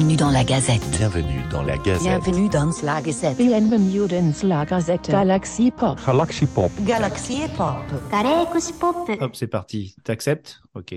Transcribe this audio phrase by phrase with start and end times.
[0.00, 0.90] Bienvenue dans la Gazette.
[0.96, 2.02] Bienvenue dans la Gazette.
[2.02, 3.36] Bienvenue dans la Gazette.
[3.36, 5.98] Bienvenue dans la Gazette Galaxy Pop.
[6.06, 6.72] Galaxy Pop.
[6.80, 9.10] Galaxy Pop.
[9.20, 9.94] Hop, c'est parti.
[10.02, 10.62] T'acceptes?
[10.72, 10.94] Ok.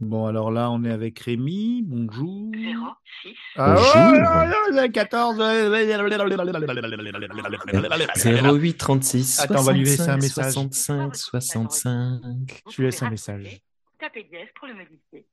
[0.00, 1.84] Bon, alors là, on est avec Rémi.
[1.86, 2.50] Bonjour.
[3.22, 3.36] 06.
[3.54, 4.82] Ah, Bonjour.
[4.82, 5.38] oh, 14.
[8.58, 10.52] 08 36 Attends, on va lui laisser un 65, message.
[10.54, 12.62] 65 65.
[12.68, 13.60] Je lui laisse un message.
[14.00, 15.24] Tapez dièse pour le modifier.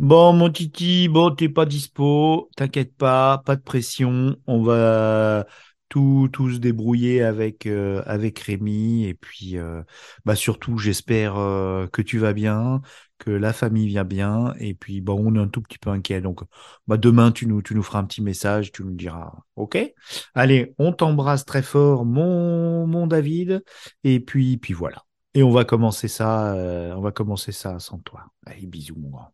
[0.00, 5.46] Bon, mon Titi, bon, t'es pas dispo, t'inquiète pas, pas de pression, on va
[5.90, 9.82] tout, tout se débrouiller avec, euh, avec Rémi, et puis, euh,
[10.24, 12.80] bah, surtout, j'espère euh, que tu vas bien,
[13.18, 16.22] que la famille vient bien, et puis, bon, on est un tout petit peu inquiet,
[16.22, 16.40] donc,
[16.86, 19.92] bah, demain, tu nous, tu nous feras un petit message, tu nous diras, ok?
[20.34, 23.62] Allez, on t'embrasse très fort, mon, mon David,
[24.04, 25.04] et puis, puis voilà.
[25.34, 26.54] Et on va commencer ça,
[26.96, 28.24] on va commencer ça sans toi.
[28.46, 29.30] Allez, bisous, mon grand.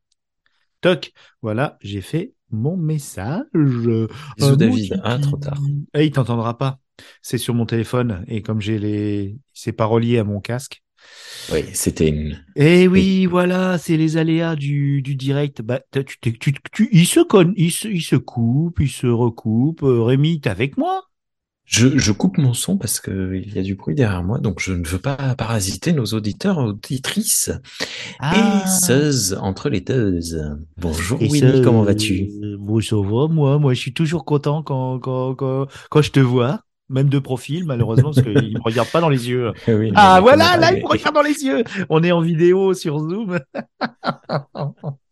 [0.81, 3.43] Toc, voilà, j'ai fait mon message.
[3.55, 4.09] Bisous,
[4.43, 5.01] Euh, David.
[5.03, 5.61] Ah, trop tard.
[5.95, 6.79] Eh, il t'entendra pas.
[7.23, 10.83] C'est sur mon téléphone et comme j'ai les, c'est pas relié à mon casque.
[11.53, 12.45] Oui, c'était une.
[12.57, 15.63] Eh oui, voilà, c'est les aléas du, du direct.
[15.63, 19.83] Bah, tu, tu, tu, il se conne, il se, il se coupe, il se recoupe.
[19.83, 21.05] Euh, Rémi, t'es avec moi?
[21.67, 24.61] Je, je coupe mon son parce que il y a du bruit derrière moi, donc
[24.61, 27.51] je ne veux pas parasiter nos auditeurs, auditrices
[28.21, 28.63] Ah.
[28.65, 30.21] et seuses entre les deux.
[30.77, 32.31] Bonjour Et Winnie, comment vas-tu?
[32.61, 33.59] Bon, ça va, moi.
[33.59, 37.65] Moi, je suis toujours content quand, quand, quand, quand je te vois, même de profil,
[37.65, 39.53] malheureusement, parce qu'il me regarde pas dans les yeux.
[39.67, 41.65] Oui, Ah, voilà, là, il me regarde dans les yeux.
[41.91, 43.41] On est en vidéo sur Zoom.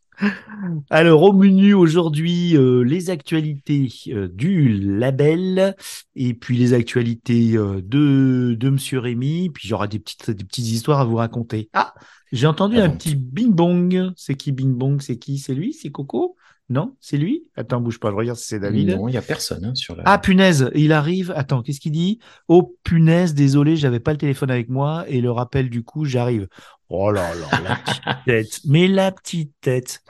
[0.90, 5.76] Alors, au menu aujourd'hui, euh, les actualités euh, du label
[6.14, 9.50] et puis les actualités euh, de, de Monsieur Rémi.
[9.50, 11.68] Puis j'aurai des petites, des petites histoires à vous raconter.
[11.72, 11.94] Ah,
[12.32, 12.96] j'ai entendu Ah un bon.
[12.96, 14.12] petit bing bong.
[14.16, 15.39] C'est qui bing bong C'est qui?
[15.39, 15.72] C'est lui?
[15.72, 16.36] C'est Coco?
[16.70, 16.96] Non?
[16.98, 17.44] C'est lui?
[17.56, 18.89] Attends, bouge pas, je regarde si c'est David.
[18.96, 20.02] Non, il n'y a personne hein, sur la.
[20.06, 21.30] Ah punaise, il arrive.
[21.36, 22.20] Attends, qu'est-ce qu'il dit?
[22.48, 26.48] Oh punaise, désolé, j'avais pas le téléphone avec moi et le rappel du coup, j'arrive.
[26.96, 28.60] Oh là là, la petite tête.
[28.66, 30.00] Mais la petite tête.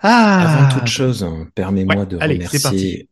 [0.00, 0.68] Ah.
[0.68, 3.08] Avant toute chose, hein, permets-moi Ouais, de allez, c'est remercier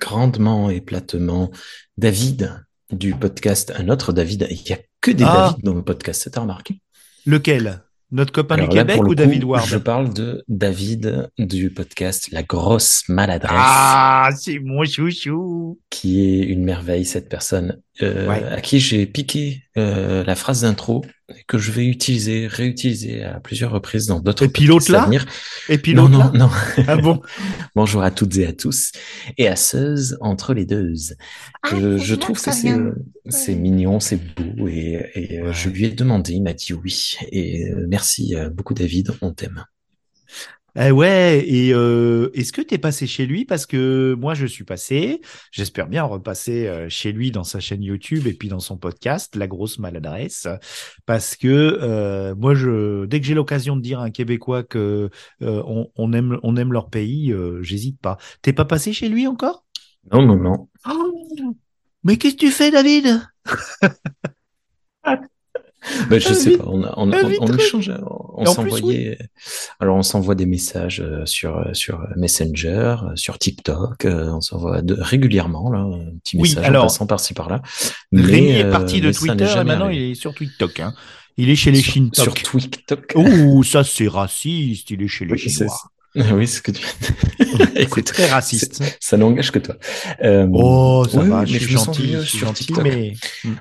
[0.00, 1.50] grandement et platement
[1.98, 4.46] David du podcast Un autre David.
[4.50, 5.50] Il n'y a que des Ah.
[5.50, 6.80] David dans le podcast, t'as remarqué?
[7.26, 7.82] Lequel?
[8.10, 9.66] Notre copain Alors du là, Québec ou coup, David Ward?
[9.66, 15.78] Je parle de David du podcast La Grosse Maladresse, Ah, c'est mon chouchou.
[15.88, 18.42] qui est une merveille, cette personne, euh, Ouais.
[18.44, 21.04] à qui j'ai piqué euh, la phrase d'intro
[21.46, 25.00] que je vais utiliser, réutiliser à plusieurs reprises dans d'autres Et puis l'autre podcasts à
[25.00, 25.26] là venir.
[25.68, 26.50] Et puis Non, non, non.
[26.86, 27.20] Ah bon
[27.74, 28.92] Bonjour à toutes et à tous
[29.38, 30.94] et à ceux entre les deux.
[31.70, 32.92] Je, je trouve que c'est euh,
[33.28, 35.52] c'est mignon, c'est beau et, et, euh, Ouais.
[35.54, 39.64] je lui ai demandé, il m'a dit oui et euh, merci beaucoup David, on t'aime.
[40.74, 43.44] Eh ouais, et euh, est-ce que t'es passé chez lui?
[43.44, 45.20] Parce que moi, je suis passé.
[45.50, 49.36] J'espère bien repasser euh, chez lui dans sa chaîne YouTube et puis dans son podcast,
[49.36, 50.48] La Grosse Maladresse.
[51.04, 55.10] Parce que euh, moi, je, dès que j'ai l'occasion de dire à un Québécois que
[55.42, 58.16] euh, on, on aime, on aime leur pays, euh, j'hésite pas.
[58.40, 59.66] T'es pas passé chez lui encore?
[60.10, 60.68] Non, non, non.
[62.02, 63.20] Mais qu'est-ce que tu fais, David?
[66.08, 67.90] Ben, je sais pas, on, a- on, on, on échange,
[68.44, 69.18] s'envoyait,
[69.80, 74.80] alors on s'envoie des messages euh, sur euh, sur Messenger, euh, sur TikTok, on s'envoie
[74.98, 77.62] régulièrement là, un petit Oui, message alors, en passant par-ci par-là.
[78.12, 80.06] Rémi Mais, est parti de Twitter et maintenant arrivé.
[80.08, 80.80] il est sur TikTok.
[80.80, 80.94] Hein.
[81.36, 82.38] Il est chez les Shintok.
[82.38, 83.12] sur TikTok.
[83.16, 85.76] Ouh, ça c'est raciste, il est chez les Oui, Chinois.
[86.34, 86.84] Oui, c'est ce que tu.
[87.38, 88.82] C'est Écoute, très raciste.
[89.00, 89.76] ça n'engage que toi.
[90.22, 92.84] Euh, Oh, ça oui, va, je suis gentil, je suis sur gentil, TikTok.
[92.84, 93.14] mais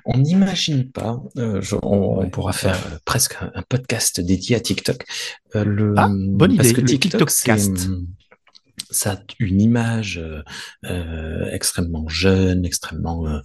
[0.06, 4.60] On n'imagine pas, euh, je- on, pourra faire euh, presque un, un podcast dédié à
[4.60, 5.06] TikTok.
[5.56, 7.30] Euh, le, Ah, bonne parce idée, que le TikTok,
[8.92, 10.42] ça a une image euh,
[10.86, 13.40] euh, extrêmement jeune, extrêmement euh,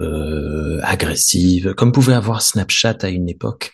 [0.00, 3.72] euh, agressive, comme pouvait avoir Snapchat à une époque.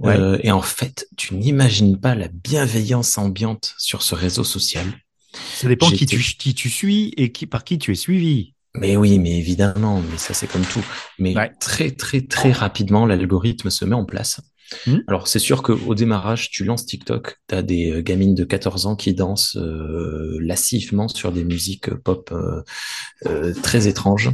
[0.00, 0.16] Ouais.
[0.18, 4.86] Euh, et en fait, tu n'imagines pas la bienveillance ambiante sur ce réseau social.
[5.54, 8.54] ça dépend qui tu, qui tu suis et qui, par qui tu es suivi.
[8.74, 10.84] Mais oui, mais évidemment, mais ça c'est comme tout.
[11.18, 11.52] Mais Ouais.
[11.60, 14.40] très très très rapidement, l'algorithme se met en place.
[14.86, 14.98] Hmm.
[15.06, 18.86] Alors c'est sûr qu'au démarrage, tu lances TikTok, tu as des euh, gamines de 14
[18.86, 22.62] ans qui dansent euh, lascivement sur des musiques euh, pop euh,
[23.26, 24.30] euh, très étranges.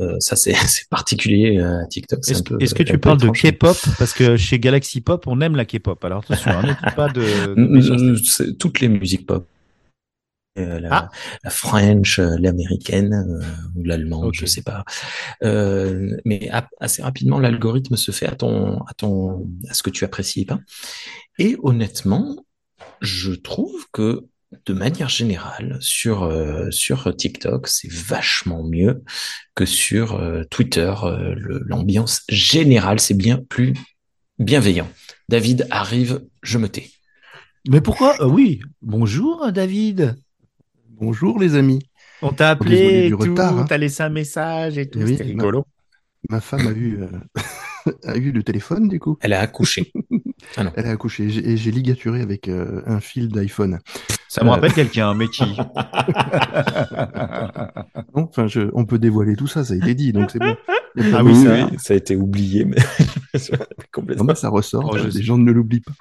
[0.00, 0.54] Euh, ça c'est
[0.90, 2.20] particulier euh, à TikTok.
[2.28, 3.28] Est-ce que tu parles de.
[3.28, 3.76] K-pop?
[3.98, 6.04] Parce que chez Galaxy Pop, on aime la K-pop.
[6.04, 8.04] Alors attention, hein, dis pas de, de méchanceté.
[8.04, 9.46] Euh, c'est toutes les musiques pop.
[10.58, 11.08] Euh, la, Ah.
[11.44, 13.42] la French, euh, l'américaine euh,
[13.74, 14.84] ou l'allemande, je sais pas.
[15.42, 20.04] Euh, mais assez rapidement, l'algorithme se fait à ton, à ton, à ce que tu
[20.04, 20.60] apprécies pas.
[21.38, 22.36] Et honnêtement,
[23.00, 24.26] je trouve que
[24.66, 29.02] de manière générale, sur, euh, sur TikTok, c'est vachement mieux
[29.54, 30.92] que sur euh, Twitter.
[31.04, 31.34] Euh,
[31.66, 33.72] L'ambiance générale, c'est bien plus
[34.38, 34.88] bienveillant.
[35.30, 36.90] David arrive, je me tais.
[37.68, 38.20] Mais pourquoi?
[38.20, 38.60] Euh, Oui.
[38.82, 40.16] Bonjour, David.
[41.00, 41.80] Bonjour les amis.
[42.22, 43.64] On t'a appelé, et du tout, retard, hein.
[43.68, 45.00] t'as laissé un message et tout.
[45.00, 45.64] Oui, C'était ma- rigolo.
[46.30, 47.08] Ma femme a eu, euh,
[48.04, 49.16] a eu le téléphone du coup.
[49.20, 49.92] Elle a accouché.
[50.76, 53.78] Elle a accouché J'ai- et j'ai ligaturé avec euh, un fil d'iPhone.
[54.28, 54.52] Ça me Euh.
[54.52, 55.42] rappelle quelqu'un, mais qui
[58.14, 60.54] Non, Enfin, je, on peut dévoiler tout ça, ça a été dit, donc c'est bon.
[61.14, 62.76] Ah oui, ça- ça a été oublié, mais
[63.34, 63.40] Non,
[63.92, 64.34] complètement.
[64.34, 64.90] ça ressort.
[64.92, 65.22] Oh, je les sais.
[65.22, 65.92] gens ne l'oublient pas.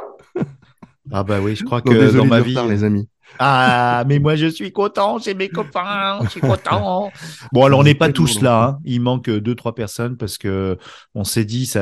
[1.11, 2.73] Ah bah oui, je crois que dans ma retard, vie.
[2.73, 3.09] les amis.
[3.39, 7.11] Ah, mais moi je suis content, j'ai mes copains, je suis content.
[7.53, 8.79] Bon, alors on n'est pas tous là, hein.
[8.85, 10.77] il manque deux trois personnes parce que
[11.15, 11.81] on s'est dit ça,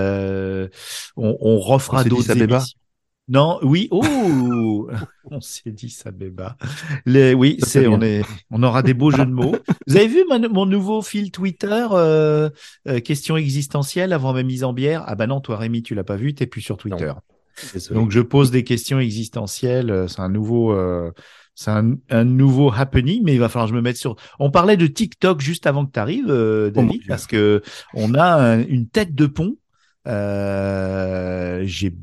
[1.18, 2.76] on, on refera d'autres émissions.
[3.32, 4.90] Non, oui, oh,
[5.26, 6.58] on s'est dit ça béba.
[7.06, 9.56] Les, oui, c'est, on est, on aura des beaux jeux de mots.
[9.88, 12.50] Vous avez vu mon, mon nouveau fil Twitter, euh,
[12.88, 15.04] euh, question existentielle avant ma mise en bière?
[15.06, 17.14] Ah bah non, toi Rémi, tu l'as pas vu, t'es plus sur Twitter.
[17.92, 19.92] Donc je pose des questions existentielles.
[19.92, 21.12] euh, C'est un nouveau, euh,
[21.62, 24.16] c'est un, un nouveau happening, mais il va falloir que je me mette sur.
[24.40, 27.62] On parlait de TikTok juste avant que tu arrives, Oh mon David, parce que
[27.94, 29.56] on a un- une tête de pont.
[30.08, 31.94] Euh, J'ai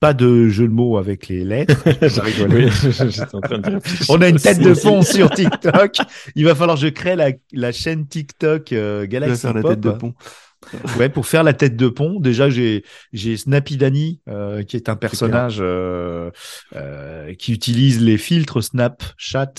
[0.00, 1.76] pas de jeu de mots avec les lettres.
[2.02, 2.68] J'ai rigolé.
[2.70, 4.06] J'étais en train de réfléchir.
[4.14, 5.96] On a une tête de pont sur TikTok.
[6.34, 9.70] Il va falloir que je crée la, la chaîne TikTok euh, Galaxy faire la Pop.
[9.72, 10.14] tête de pont.
[10.98, 12.20] Ouais, pour faire la tête de pont.
[12.20, 16.30] Déjà, j'ai j'ai Snappy Danny, euh, qui est un personnage euh,
[16.76, 19.52] euh, qui utilise les filtres Snapchat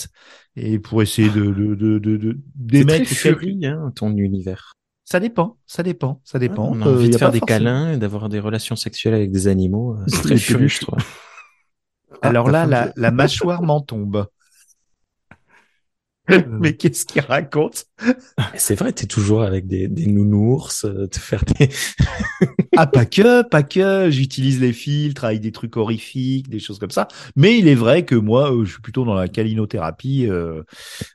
[0.55, 4.73] et pour essayer de de de de, de C'est très d'émettre furie, hein, ton univers.
[5.05, 6.69] Ça dépend, ça dépend, ça dépend.
[6.71, 9.13] On a Euh, envie y de faire des forcément- câlins et d'avoir des relations sexuelles
[9.13, 9.95] avec des animaux.
[9.97, 10.79] euh, C'est très Les furie, peluches.
[10.79, 10.99] je trouve.
[12.21, 14.27] Alors Ah, là, ta la, la mâchoire m'en tombe.
[16.31, 16.41] Euh.
[16.47, 17.85] Mais qu'est-ce qu'il raconte?
[18.55, 21.69] C'est vrai, t'es toujours avec des, des nounours, euh, te faire des...
[22.75, 24.09] Ah, pas que, pas que.
[24.09, 27.07] J'utilise les filtres avec des trucs horrifiques, des choses comme ça.
[27.35, 30.63] Mais il est vrai que moi, euh, je suis plutôt dans la calinothérapie euh,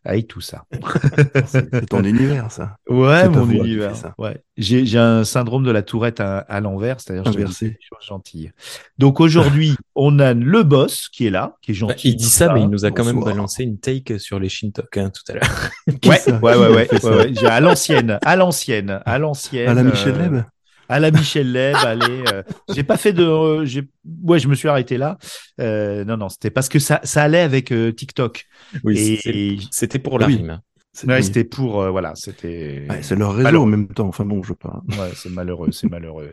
[0.04, 0.66] avec tout ça.
[1.46, 2.76] C'est ton univers, ça.
[2.88, 3.96] Ouais, mon univers.
[3.96, 4.14] ça.
[4.18, 4.40] Ouais.
[4.56, 8.50] J'ai, un syndrome de la tourette à, à l'envers, c'est-à-dire je choses gentilles.
[8.98, 12.10] Donc aujourd'hui, on a le boss qui est là, qui est Bah, gentil.
[12.10, 14.96] il dit ça, mais il nous a quand même balancé une take sur les Shintok
[14.96, 15.70] hein, tout à l'heure.
[16.04, 17.46] Ouais, ouais, ouais, ouais, ouais, ouais.
[17.48, 19.68] À l'ancienne, à l'ancienne, à l'ancienne.
[19.68, 20.44] À la Michel euh, Leb
[20.88, 22.24] À la Michel Leb, allez.
[22.32, 22.42] euh,
[22.74, 23.88] j'ai pas fait de, euh, j'ai,
[24.22, 25.18] ouais, je me suis arrêté là.
[25.60, 28.46] Euh, non, non, c'était parce que ça, ça allait avec euh, TikTok.
[28.84, 30.36] Oui, et- c'était pour la Oui.
[30.36, 30.60] rime.
[31.00, 32.84] C'est ouais, c'était pour, euh, voilà, c'était.
[32.90, 34.08] Ouais, c'est leur réseau Alors- en même temps.
[34.08, 34.82] Enfin bon, je veux pas.
[34.88, 36.32] Ouais, c'est malheureux, c'est malheureux.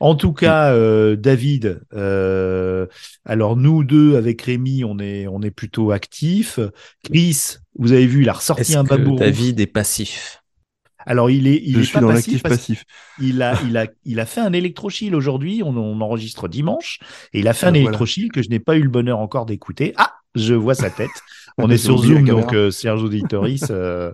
[0.00, 2.86] En tout cas, euh, David, euh,
[3.26, 6.58] alors nous deux avec Rémi, on est on est plutôt actifs.
[7.04, 9.16] Chris, vous avez vu, il a ressorti un que babou.
[9.16, 10.42] David est passif?
[11.04, 12.84] Alors il est il je est suis pas dans passif passif.
[13.18, 15.62] qu'il a il a il a fait un électrochill aujourd'hui.
[15.62, 17.00] On, on enregistre dimanche
[17.34, 17.84] et il a fait Ah, un voilà.
[17.88, 19.92] électrochill que je n'ai pas eu le bonheur encore d'écouter.
[19.98, 21.10] Ah, je vois sa tête.
[21.58, 24.12] On est sur Zoom, donc euh, Serge Auditoris, euh,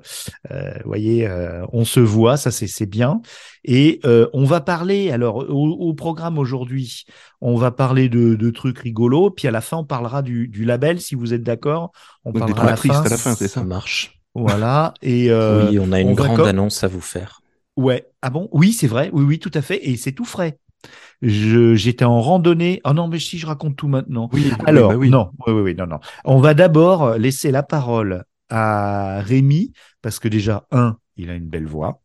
[0.52, 3.20] euh, voyez, euh, on se voit, ça c'est c'est bien.
[3.64, 7.04] Et euh, on va parler, alors au, au programme aujourd'hui,
[7.40, 10.64] on va parler de, de trucs rigolos, puis à la fin on parlera du, du
[10.64, 11.90] label, si vous êtes d'accord.
[12.24, 13.00] On Donc, parlera à la fin.
[13.00, 14.20] à la fin, c'est ça marche.
[14.34, 14.94] Voilà.
[15.02, 17.40] Et euh, oui, on a une on grande annonce à vous faire.
[17.76, 18.06] Ouais.
[18.22, 18.48] Ah bon?
[18.52, 19.10] Oui, c'est vrai.
[19.12, 19.88] Oui, oui, tout à fait.
[19.88, 20.58] Et c'est tout frais.
[21.20, 22.80] Je j'étais en randonnée.
[22.84, 24.28] Ah non, mais si je raconte tout maintenant.
[24.32, 25.10] Oui, oui, Alors, bah oui.
[25.10, 26.00] non, oui, oui, oui, non, non.
[26.24, 29.72] On va d'abord laisser la parole à Rémi,
[30.02, 32.00] parce que déjà, un, il a une belle voix.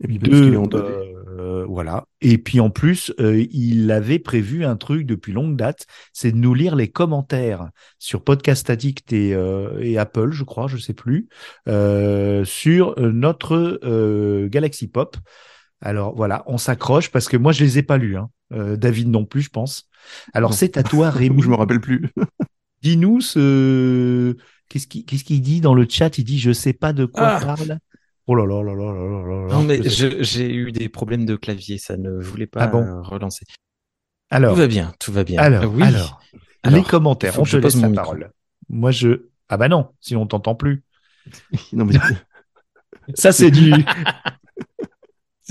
[0.00, 1.14] Et puis Deux, est en 2D.
[1.38, 2.04] euh, voilà.
[2.20, 6.36] Et puis en plus, euh, il avait prévu un truc depuis longue date, c'est de
[6.36, 10.92] nous lire les commentaires sur Podcast Addict et, euh, et Apple, je crois, je sais
[10.92, 11.28] plus,
[12.44, 13.80] sur notre
[14.48, 15.16] Galaxy Pop.
[15.82, 18.30] Alors voilà, on s'accroche parce que moi je les ai pas lus, hein.
[18.52, 19.88] Euh, David non plus, je pense.
[20.32, 21.42] Alors c'est à toi, Rémi.
[21.42, 22.10] Je me rappelle plus.
[22.82, 24.36] Dis-nous ce
[24.68, 26.16] qu'est-ce qu'il qu'est-ce qu'il dit dans le chat?
[26.18, 27.40] Il dit je sais pas de quoi Ah.
[27.56, 27.78] parle.
[28.28, 29.54] Oh là là là là là là là.
[29.54, 33.02] Non, mais j'ai eu des problèmes de clavier, ça ne voulait pas Ah bon?
[33.02, 33.44] relancer.
[34.30, 35.40] Alors, Tout va bien, tout va bien.
[35.42, 35.82] alors, oui.
[35.82, 36.22] alors,
[36.62, 37.38] Alors, les commentaires.
[37.40, 38.04] On te laisse la micro.
[38.04, 38.30] parole.
[38.68, 40.84] Moi je ah bah non, sinon on t'entend plus.
[41.72, 41.94] non, mais
[43.14, 43.72] Ça c'est du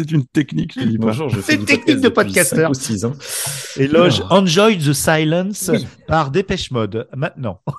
[0.04, 1.08] c'est une technique, je te dis pas.
[1.08, 2.72] Bonjour, je C'est fais une technique de podcasteur.
[3.06, 3.14] ans.
[3.78, 4.32] éloge Alors.
[4.34, 5.88] Enjoy the Silence Oui.
[6.08, 7.08] par Dépêche Mode.
[7.16, 7.62] Maintenant.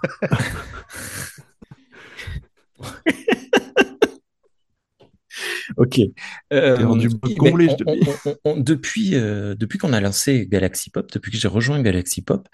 [5.76, 6.00] Ok.
[6.52, 7.08] Euh, rendu
[7.70, 11.38] je te on- on- on- depuis euh, depuis qu'on a lancé Galaxy Pop, depuis que
[11.38, 12.48] j'ai rejoint Galaxy Pop,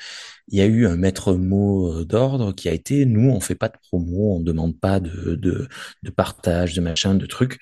[0.48, 3.54] il y a eu un maître mot euh, d'ordre qui a été nous, on fait
[3.54, 5.68] pas de promo, on demande pas de de,
[6.02, 7.58] de partage, de machin, de trucs.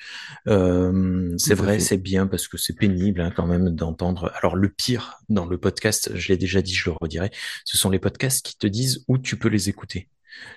[0.49, 4.31] Euh, c'est vrai, c'est bien parce que c'est pénible hein, quand même d'entendre.
[4.41, 7.31] Alors le pire dans le podcast, je l'ai déjà dit, je le redirai,
[7.65, 10.09] ce sont les podcasts qui te disent où tu peux les écouter.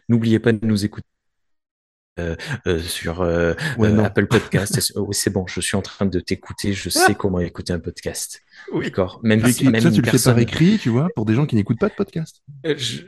[0.09, 1.07] N'oubliez pas de nous écouter.
[2.19, 2.35] Euh,
[2.67, 3.97] euh, sur euh, Ouais.
[4.03, 4.91] Apple Podcast.
[4.95, 7.79] Oh, oui, c'est bon, je suis en train de t'écouter, je sais comment écouter un
[7.79, 8.41] podcast.
[8.73, 9.19] D'accord.
[9.23, 11.55] Même si, même ça, tu le fais par écrit, tu vois, pour des gens qui
[11.55, 12.41] n'écoutent pas de podcast.
[12.63, 13.03] Je-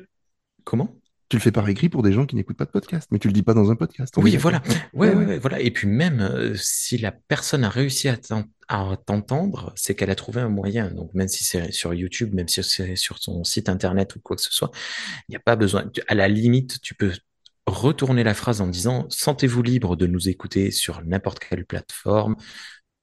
[0.63, 0.95] Comment?
[1.29, 3.27] Tu le fais par écrit pour des gens qui n'écoutent pas de podcast, mais tu
[3.29, 4.13] le dis pas dans un podcast.
[4.17, 4.61] Oui, voilà.
[4.93, 5.61] Ouais, voilà.
[5.61, 10.09] Et puis même euh, si la personne a réussi à t'en- à t'entendre, c'est qu'elle
[10.09, 10.91] a trouvé un moyen.
[10.91, 14.35] Donc même si c'est sur YouTube, même si c'est sur son site internet ou quoi
[14.35, 14.71] que ce soit,
[15.29, 15.85] il n'y a pas besoin.
[16.09, 17.13] À la limite, tu peux
[17.67, 22.35] retourner la phrase en disant sentez-vous libre de nous écouter sur n'importe quelle plateforme.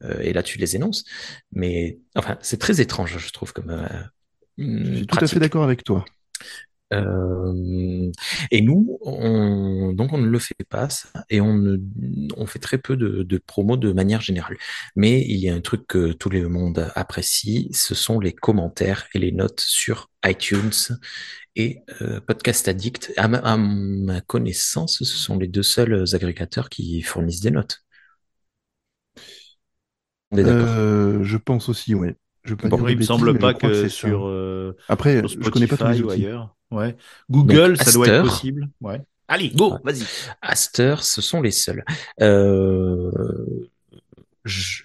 [0.05, 1.05] Euh, et là, tu les énonces.
[1.53, 3.88] Mais enfin, c'est très étrange, je trouve, comme euh,
[4.59, 6.05] Je suis tout à fait d'accord avec toi.
[6.95, 8.11] Euh,
[8.50, 11.76] et nous, on, donc on ne le fait pas, ça, et on, ne,
[12.37, 14.57] on fait très peu de, de promos de manière générale.
[14.97, 19.07] Mais il y a un truc que tout le monde apprécie, ce sont les commentaires
[19.14, 20.71] et les notes sur iTunes
[21.57, 23.12] et euh, Podcast Addict.
[23.16, 27.83] À ma, à ma connaissance, ce sont les deux seuls agrégateurs qui fournissent des notes.
[30.30, 30.68] On est d'accord.
[30.68, 32.16] Euh, je pense aussi, ouais.
[32.45, 33.88] Je pas Bon, dire de Oui, il me bêtises, semble mais pas que, c'est ça.
[33.88, 36.12] sur, euh, Après, sur je connais pas tous les Spotify ou outils.
[36.12, 36.57] ailleurs.
[36.71, 36.97] Ouais.
[37.31, 38.69] Google, Donc, ça doit être possible.
[38.81, 39.01] Ouais.
[39.29, 39.79] Allez, go, Ouais.
[39.85, 40.05] vas-y.
[40.43, 41.85] Aster, ce sont les seuls.
[42.21, 43.11] Euh,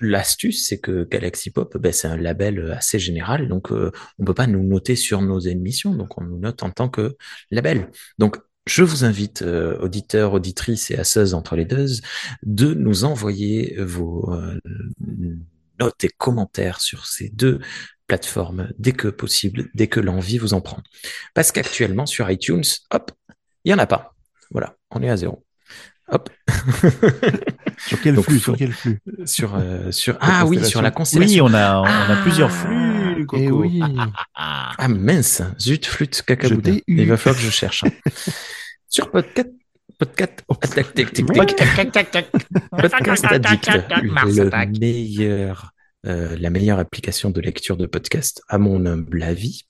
[0.01, 4.33] L'astuce, c'est que Galaxy Pop, ben, c'est un label assez général, donc euh, on peut
[4.33, 7.15] pas nous noter sur nos émissions, donc on nous note en tant que
[7.49, 7.89] label.
[8.17, 8.37] Donc
[8.67, 11.85] je vous invite, euh, auditeurs, auditrices et asseuses entre les deux,
[12.43, 14.59] de nous envoyer vos euh,
[15.79, 17.59] notes et commentaires sur ces deux
[18.13, 20.77] plateformes dès que possible, dès que l'envie vous en prend.
[21.33, 23.09] Parce qu'actuellement sur iTunes, hop,
[23.65, 24.13] il y en a pas.
[24.51, 25.43] Voilà, on est à zéro.
[26.11, 26.29] Hop.
[27.87, 28.99] Sur quel Donc, flux Sur quel flux?
[29.25, 31.45] Sur euh, sur ah oui sur la Oui, constellation.
[31.45, 32.19] on a, on a Ah.
[32.21, 33.41] plusieurs flux, Coco.
[33.41, 33.81] Eh oui.
[34.35, 36.77] Ah mince, zut flûte cacaboudin.
[36.87, 37.83] Il va falloir que je cherche.
[37.85, 37.89] hein.
[38.89, 39.49] sur podcast
[39.97, 40.43] podcast
[40.75, 42.31] tac.
[42.71, 45.72] podcast addict le meilleur
[46.05, 49.63] euh, la meilleure application de lecture de podcast à mon humble avis.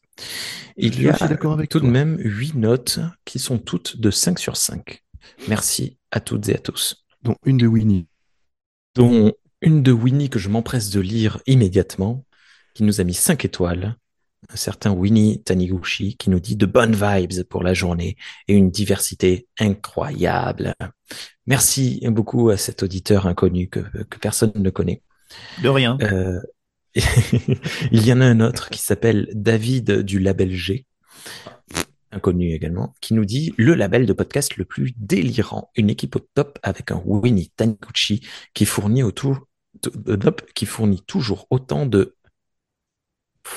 [0.77, 4.39] Il Je y a avec tout de même huit notes qui sont toutes de 5
[4.39, 5.03] sur 5.
[5.47, 7.05] Merci à toutes et à tous.
[7.21, 8.07] Dont une de Winnie.
[8.95, 12.25] dont une de Winnie que je m'empresse de lire immédiatement,
[12.73, 13.95] qui nous a mis 5 étoiles.
[14.49, 18.71] Un certain Winnie Taniguchi qui nous dit de bonnes vibes pour la journée et une
[18.71, 20.75] diversité incroyable.
[21.47, 25.01] Merci beaucoup à cet auditeur inconnu que, que personne ne connaît.
[25.61, 25.97] De rien.
[26.01, 26.39] Euh,
[27.91, 30.85] il y en a un autre qui s'appelle David du label G,
[32.11, 36.19] inconnu également, qui nous dit le label de podcast le plus délirant, une équipe au
[36.35, 38.21] top avec un Winnie Taniguchi
[38.53, 39.47] qui fournit autour
[39.81, 42.15] de- de- qui fournit toujours autant de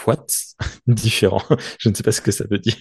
[0.06, 0.26] what
[0.87, 1.42] différents.
[1.78, 2.76] Je ne sais pas ce que ça veut dire.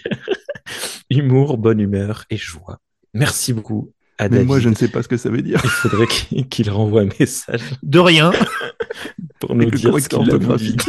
[1.09, 2.79] Humour, bonne humeur et joie.
[3.13, 4.47] Merci beaucoup à Mais David.
[4.47, 5.59] moi, je ne sais pas ce que ça veut dire.
[5.63, 6.07] Il faudrait
[6.49, 8.31] qu'il renvoie un message De rien.
[9.39, 10.81] Pour nous dire ce orthographique.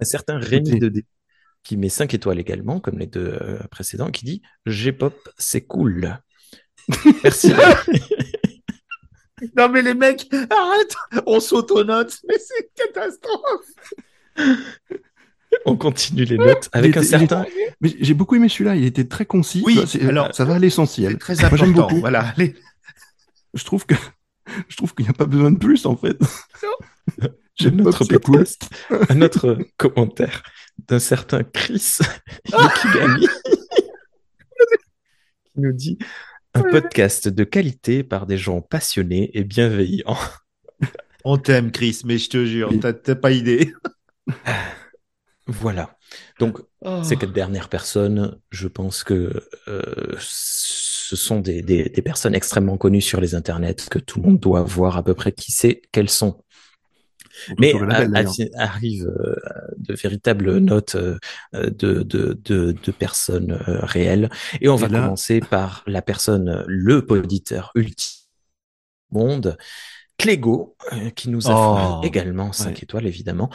[0.00, 0.80] Un certain Rémi Écoutez.
[0.80, 1.04] Dedé
[1.62, 6.18] qui met 5 étoiles également, comme les deux euh, précédents, qui dit G-pop, c'est cool.
[7.22, 7.52] Merci.
[9.56, 10.94] Non, mais les mecs, arrête.
[11.26, 12.18] On s'autonote.
[12.28, 14.56] Mais c'est une catastrophe.
[15.64, 17.46] On continue les notes avec un certain.
[17.80, 18.76] Mais j'ai beaucoup aimé celui-là.
[18.76, 19.62] Il était très concis.
[19.64, 21.18] Oui, vois, alors, ça va à l'essentiel.
[21.18, 21.64] Très Moi, important.
[21.64, 22.00] j'aime beaucoup.
[22.00, 22.32] Voilà.
[22.36, 22.54] Allez.
[23.54, 23.94] Je trouve que
[24.68, 26.18] je trouve qu'il n'y a pas besoin de plus en fait.
[27.56, 28.70] J'aime podcast,
[29.10, 30.42] un autre commentaire
[30.88, 31.98] d'un certain Chris
[32.50, 33.26] Yokigami
[35.44, 35.98] qui nous dit
[36.54, 40.16] un podcast de qualité par des gens passionnés et bienveillants.
[41.24, 43.74] On t'aime, Chris, mais je te jure, t'as pas idée.
[45.46, 45.98] Voilà.
[46.38, 46.58] Donc,
[47.02, 50.16] ces quatre dernières personnes, je pense que euh,
[51.10, 54.38] ce sont des, des, des personnes extrêmement connues sur les internets que tout le monde
[54.38, 56.44] doit voir à peu près qui sait quelles sont.
[57.58, 58.34] Mais Sur le label, à- d'ailleurs.
[58.56, 59.34] à- arrivent euh,
[59.78, 61.18] de véritables notes euh,
[61.54, 64.30] de, de, de, de personnes euh, réelles.
[64.60, 68.18] Et on Et va là- commencer par la personne, le auditeur ultime
[69.10, 69.56] monde,
[70.18, 70.76] Clégo,
[71.16, 72.06] qui nous a Oh.
[72.06, 72.78] également 5 Ouais.
[72.82, 73.48] étoiles, évidemment,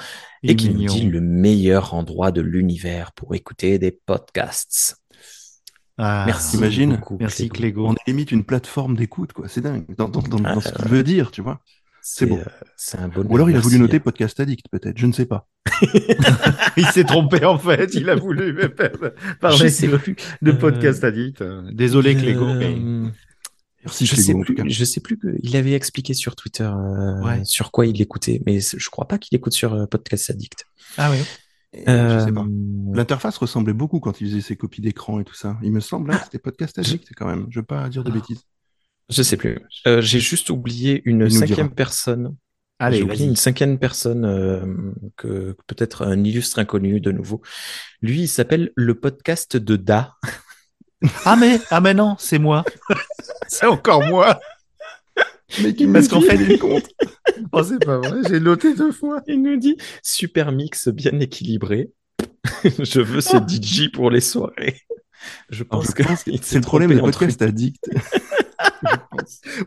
[0.43, 4.97] Il et qui nous dit le meilleur endroit de l'univers pour écouter des podcasts.
[5.97, 6.57] Ah, Merci.
[6.57, 7.87] T'imagines beaucoup, Merci Clégo.
[7.87, 9.47] On est limite une plateforme d'écoute, quoi.
[9.47, 9.85] C'est dingue.
[9.97, 11.61] Dans, dans, dans, dans ce Ah, qu'il veut dire, tu vois.
[12.01, 12.37] C'est beau.
[12.37, 12.43] euh,
[12.77, 13.31] C'est un bonheur.
[13.31, 14.97] Ou alors il a voulu noter podcast addict, peut-être.
[14.97, 15.47] Je ne sais pas.
[16.77, 17.93] Il s'est trompé en fait.
[17.95, 18.53] Il a voulu
[19.39, 21.43] parler de, Euh, podcast addict.
[21.71, 23.07] Désolé Clégo, mais Euh,
[23.83, 24.69] Merci, je Clégo, sais plus.
[24.71, 25.17] Je sais plus.
[25.17, 27.41] que- Il avait expliqué sur Twitter euh, Ouais.
[27.45, 30.65] sur quoi il écoutait, mais je crois pas qu'il écoute sur euh, Podcast Addict.
[30.97, 31.17] ah oui.
[31.87, 32.41] Je sais pas.
[32.41, 35.57] Euh, L'interface ressemblait beaucoup quand il faisait ses copies d'écran et tout ça.
[35.63, 37.47] Il me semble, hein, c'était podcast addict quand même.
[37.49, 38.43] Je veux pas dire de bêtises.
[39.09, 39.59] Je sais plus.
[39.85, 41.75] Euh, J'ai juste oublié une cinquième dira.
[41.75, 42.35] personne.
[42.79, 44.65] Allez, J'ai oublié une cinquième personne euh,
[45.17, 47.41] que que peut-être un illustre inconnu de nouveau.
[48.01, 50.15] Lui, il s'appelle le podcast de Da.
[51.25, 52.63] Ah mais ah mais non, c'est moi.
[53.47, 54.39] c'est encore moi.
[55.61, 56.87] Mais qui Parce qu'en fait- il compte.
[57.51, 58.21] Oh c'est pas vrai.
[58.27, 59.21] J'ai noté deux fois.
[59.27, 61.91] Il nous dit super mix bien équilibré.
[62.63, 64.81] Je veux ce DJ pour les soirées.
[65.49, 67.89] Je Alors, pense je que pense que c'est le problème des podcasts addicts.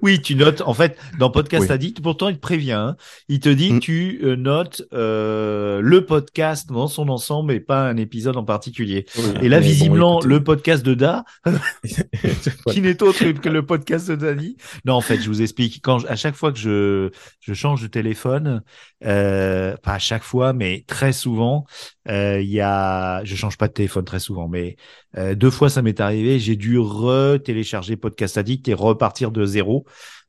[0.03, 0.61] Oui, tu notes.
[0.63, 1.73] En fait, dans Podcast Oui.
[1.73, 2.73] Addict, pourtant, il te prévient.
[2.73, 2.97] hein.
[3.29, 3.79] Il te dit Mm.
[3.81, 8.45] que tu euh, notes euh, le podcast dans son ensemble et pas un épisode en
[8.45, 9.07] particulier.
[9.43, 11.25] Et là, bon, visiblement, le podcast de Da,
[12.71, 14.57] qui n'est autre que le podcast de Dani.
[14.85, 15.81] Non, en fait, je vous explique.
[15.83, 17.11] Quand à chaque fois que je
[17.41, 18.63] je change de téléphone,
[19.05, 21.65] euh, pas à chaque fois, mais très souvent,
[22.09, 23.23] euh, il y a.
[23.25, 24.77] Je change pas de téléphone très souvent, mais
[25.17, 26.39] euh, deux fois ça m'est arrivé.
[26.39, 29.85] J'ai dû re-télécharger Podcast Addict et repartir de zéro.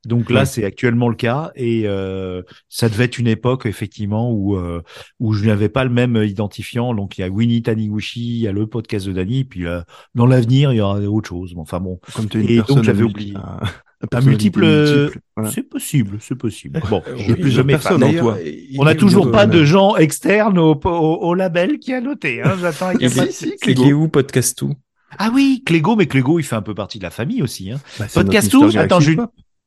[0.05, 0.45] Donc là, Ouais.
[0.45, 4.81] c'est actuellement le cas et euh, ça devait être une époque effectivement où euh,
[5.19, 6.93] où je n'avais pas le même identifiant.
[6.93, 9.81] Donc il y a Winnie Taniguchi, il y a le podcast de Dani, puis euh,
[10.15, 11.51] dans l'avenir il y aura autre chose.
[11.53, 13.33] Mais Enfin bon, Comme tu es une Et donc, personne j'avais oublié.
[13.35, 15.51] un personnalité multiple, multiple, voilà.
[15.51, 16.81] c'est possible, c'est possible.
[16.89, 18.37] Bon, Il y a je, plusieurs personnes en toi.
[18.77, 22.41] On n'a toujours pas de gens externes au, au, au label qui a noté.
[22.41, 22.55] Hein.
[22.61, 23.43] J'attends avec impatience.
[23.67, 24.75] est où Podcast tout
[25.17, 27.71] Ah oui, Clégo, mais Clégo, il fait un peu partie de la famille aussi.
[27.71, 27.79] Hein.
[27.97, 29.13] Bah, Podcast tout Attends, je,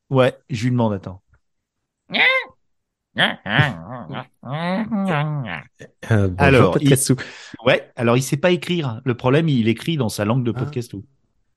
[0.09, 1.21] ouais, je lui demande, attends.
[2.15, 2.19] Euh,
[6.27, 7.15] bonjour, Alors, tout.
[7.65, 9.01] Ouais, alors il sait pas écrire.
[9.05, 10.59] Le problème, il écrit dans sa langue de Ah.
[10.59, 11.05] podcast tout.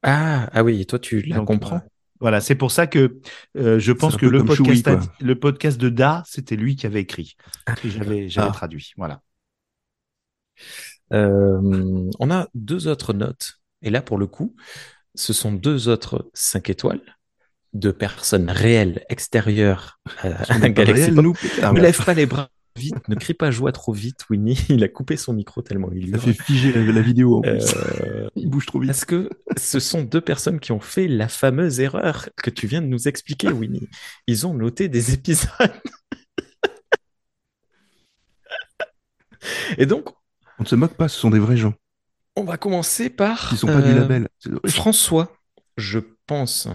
[0.03, 1.81] Ah, ah oui, et toi tu la Donc, comprends
[2.21, 3.19] Voilà, c'est pour ça que
[3.57, 7.01] euh, je pense que le podcast, Choui, le podcast de Da, c'était lui qui avait
[7.01, 7.37] écrit.
[7.85, 8.53] Et j'avais j'avais Ah.
[8.53, 8.93] traduit.
[8.97, 9.21] Voilà.
[11.13, 13.61] Euh, on a deux autres notes.
[13.83, 14.55] Et là, pour le coup,
[15.15, 17.01] ce sont deux autres 5 étoiles
[17.73, 21.25] de personnes réelles extérieures à, On à pas Galaxy réel, Pop.
[21.25, 21.35] nous.
[21.75, 24.59] Ne lève pas les bras vite, ne crie pas joie trop vite, Winnie.
[24.69, 26.21] Il a coupé son micro tellement il Ça hurle.
[26.35, 27.75] fait figer la, la vidéo en plus.
[27.75, 28.89] Euh, Il bouge trop vite.
[28.89, 32.83] Parce que ce sont deux personnes qui ont fait la fameuse erreur que tu viens
[32.83, 33.89] de nous expliquer, Winnie?
[34.27, 35.49] Ils ont noté des épisodes.
[39.79, 40.09] Et donc,
[40.59, 41.75] On ne se moque pas, ce sont des vrais gens.
[42.37, 44.29] On va commencer par Qui sont pas du euh, label.
[44.67, 45.33] François.
[45.77, 46.69] Je pense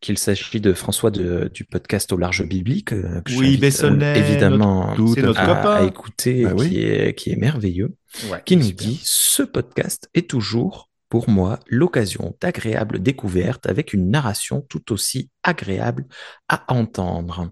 [0.00, 2.92] qu'il s'agit de François de- du podcast au large biblique.
[2.92, 5.50] euh, que Oui, Bessonnet, évidemment Tout C'est à notre fait.
[5.50, 5.74] à, copain.
[5.76, 6.68] à écouter, Bah oui.
[6.68, 7.96] qui, est, qui est merveilleux.
[8.30, 8.86] Ouais, qui nous super.
[8.86, 15.30] dit ce podcast est toujours pour moi l'occasion d'agréables découvertes avec une narration tout aussi
[15.42, 16.06] agréable
[16.48, 17.50] à entendre.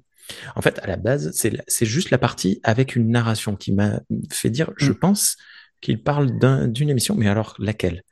[0.57, 4.51] En fait, à la base, c'est juste la partie avec une narration qui m'a fait
[4.51, 4.95] dire, je Mm.
[4.99, 5.37] pense
[5.83, 8.03] qu'il parle d'un- d'une émission, mais alors laquelle?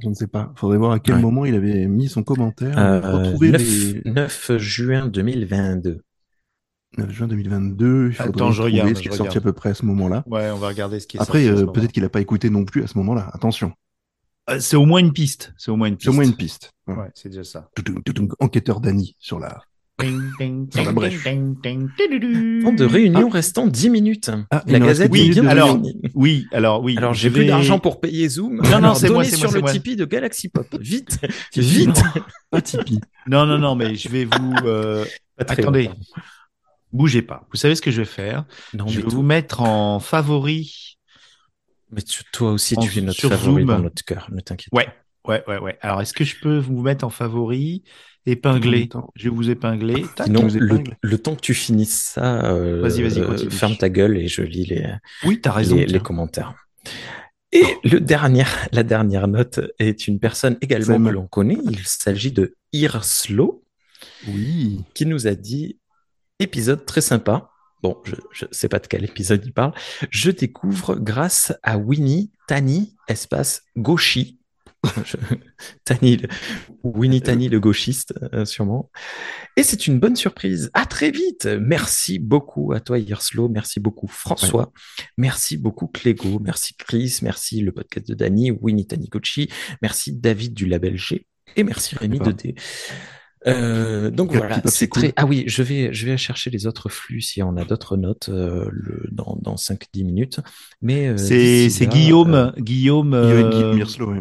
[0.00, 0.52] Je ne sais pas.
[0.56, 1.20] Faudrait voir à quel Ouais.
[1.20, 2.78] moment il avait mis son commentaire.
[2.78, 6.00] Euh, Retrouver 9, les 9 juin 2022.
[6.98, 8.08] 9 juin 2022.
[8.08, 9.84] Il faudrait Attends, je regarde, ce qui je est sorti à peu près à ce
[9.86, 10.22] moment-là.
[10.26, 12.64] Ouais, on va regarder ce qui est Après, euh, peut-être qu'il n'a pas écouté non
[12.64, 13.30] plus à ce moment-là.
[13.34, 13.72] Attention.
[14.50, 15.52] Euh, C'est au moins une piste.
[15.58, 16.04] C'est au moins une piste.
[16.04, 16.72] C'est au moins une piste.
[16.86, 16.94] Ouais.
[16.94, 17.68] Ouais, c'est déjà ça.
[18.40, 19.62] Enquêteur Dany sur la.
[19.98, 20.06] Temps
[22.72, 24.30] de réunion restant 10 minutes.
[24.50, 25.78] Ah, la Gazette bien de alors.
[26.14, 26.96] Oui, alors oui.
[26.96, 28.56] Alors, j'ai plus d'argent pour payer Zoom.
[28.56, 29.72] non, Alors, c'est moi, sur moi, le moi.
[29.72, 30.66] Tipeee de Galaxy Pop.
[30.80, 31.18] Vite,
[31.56, 31.88] vite.
[31.88, 33.00] non, Pas Tipeee.
[33.26, 34.54] Non, non, non, mais je vais vous.
[34.64, 35.04] euh,
[35.38, 35.84] Attendez.
[35.84, 35.98] longtemps.
[36.92, 37.46] Bougez pas.
[37.50, 40.98] Vous savez ce que je vais faire Non, Je vais vous mettre en favori.
[41.90, 43.66] mais tu- toi aussi, en- tu es notre favori Zoom.
[43.66, 44.28] dans notre cœur.
[44.32, 44.88] Ne t'inquiète Ouais,
[45.26, 45.78] ouais, ouais, ouais.
[45.80, 47.82] Alors, est-ce que je peux vous mettre en favori,
[48.26, 49.10] épinglé Attends.
[49.14, 50.04] Je vais vous épingler.
[50.14, 50.28] Tac.
[50.28, 50.96] Non, le, épingle.
[51.00, 54.42] le temps que tu finisses ça, euh, Vas-y, vas-y, euh, ferme ta gueule et je
[54.42, 54.86] lis les,
[55.24, 55.76] Oui, t'as raison.
[55.76, 56.54] les, commentaires.
[57.52, 61.58] Et le dernier, la dernière note est une personne également que l'on connaît.
[61.64, 63.64] Il s'agit de Irslo
[64.28, 64.80] Oui.
[64.94, 65.78] qui nous a dit
[66.38, 67.48] épisode très sympa.
[67.82, 69.72] Bon, je ne sais pas de quel épisode il parle.
[70.10, 74.38] Je découvre grâce à Winnie, Tani, espace Goshi.
[75.04, 75.16] Je-
[75.84, 76.28] Tani, le-
[76.82, 78.90] Winnie Tani, le gauchiste, euh, sûrement.
[79.56, 80.70] Et c'est une bonne surprise.
[80.74, 81.46] À très vite.
[81.60, 83.48] Merci beaucoup à toi, Yerslo.
[83.48, 84.72] Merci beaucoup, François.
[85.16, 86.40] Merci beaucoup, Clégo.
[86.40, 87.18] Merci, Chris.
[87.22, 89.48] Merci, le podcast de Dani, Winnie Taniguchi.
[89.82, 91.26] Merci, David du label G.
[91.56, 92.54] Et merci, Rémi de D.
[93.48, 95.02] Euh, donc voilà, c'est cool.
[95.02, 95.12] très.
[95.16, 98.28] Ah oui, je vais, je vais chercher les autres flux si on a d'autres notes
[98.28, 100.40] euh, le, dans, dans 5-10 minutes.
[100.80, 104.14] Mais euh, C'est Guillaume, euh, Guillaume, Il y avait euh, Guy Mirslo,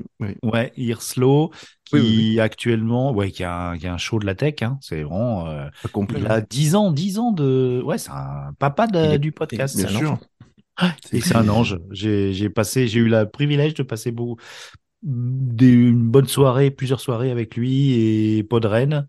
[0.44, 0.74] ouais.
[0.76, 1.52] Hirslo,
[1.86, 4.56] qui Oui, oui, actuellement, ouais, qui a, un- qui a un show de la tech,
[4.62, 6.20] hein, c'est vraiment, euh, Pas complet.
[6.20, 6.30] il hein.
[6.32, 9.78] a 10 ans, 10 ans de, ouais, c'est un papa de- Il est- du podcast.
[9.78, 10.12] Bien c'est un sûr.
[10.14, 10.26] enfant.
[11.12, 11.78] Et c'est un ange.
[11.92, 14.38] J'ai j'ai passé, j'ai eu le privilège de passer beaucoup,
[15.04, 19.08] des, une bonne soirée, plusieurs soirées avec lui et Podren.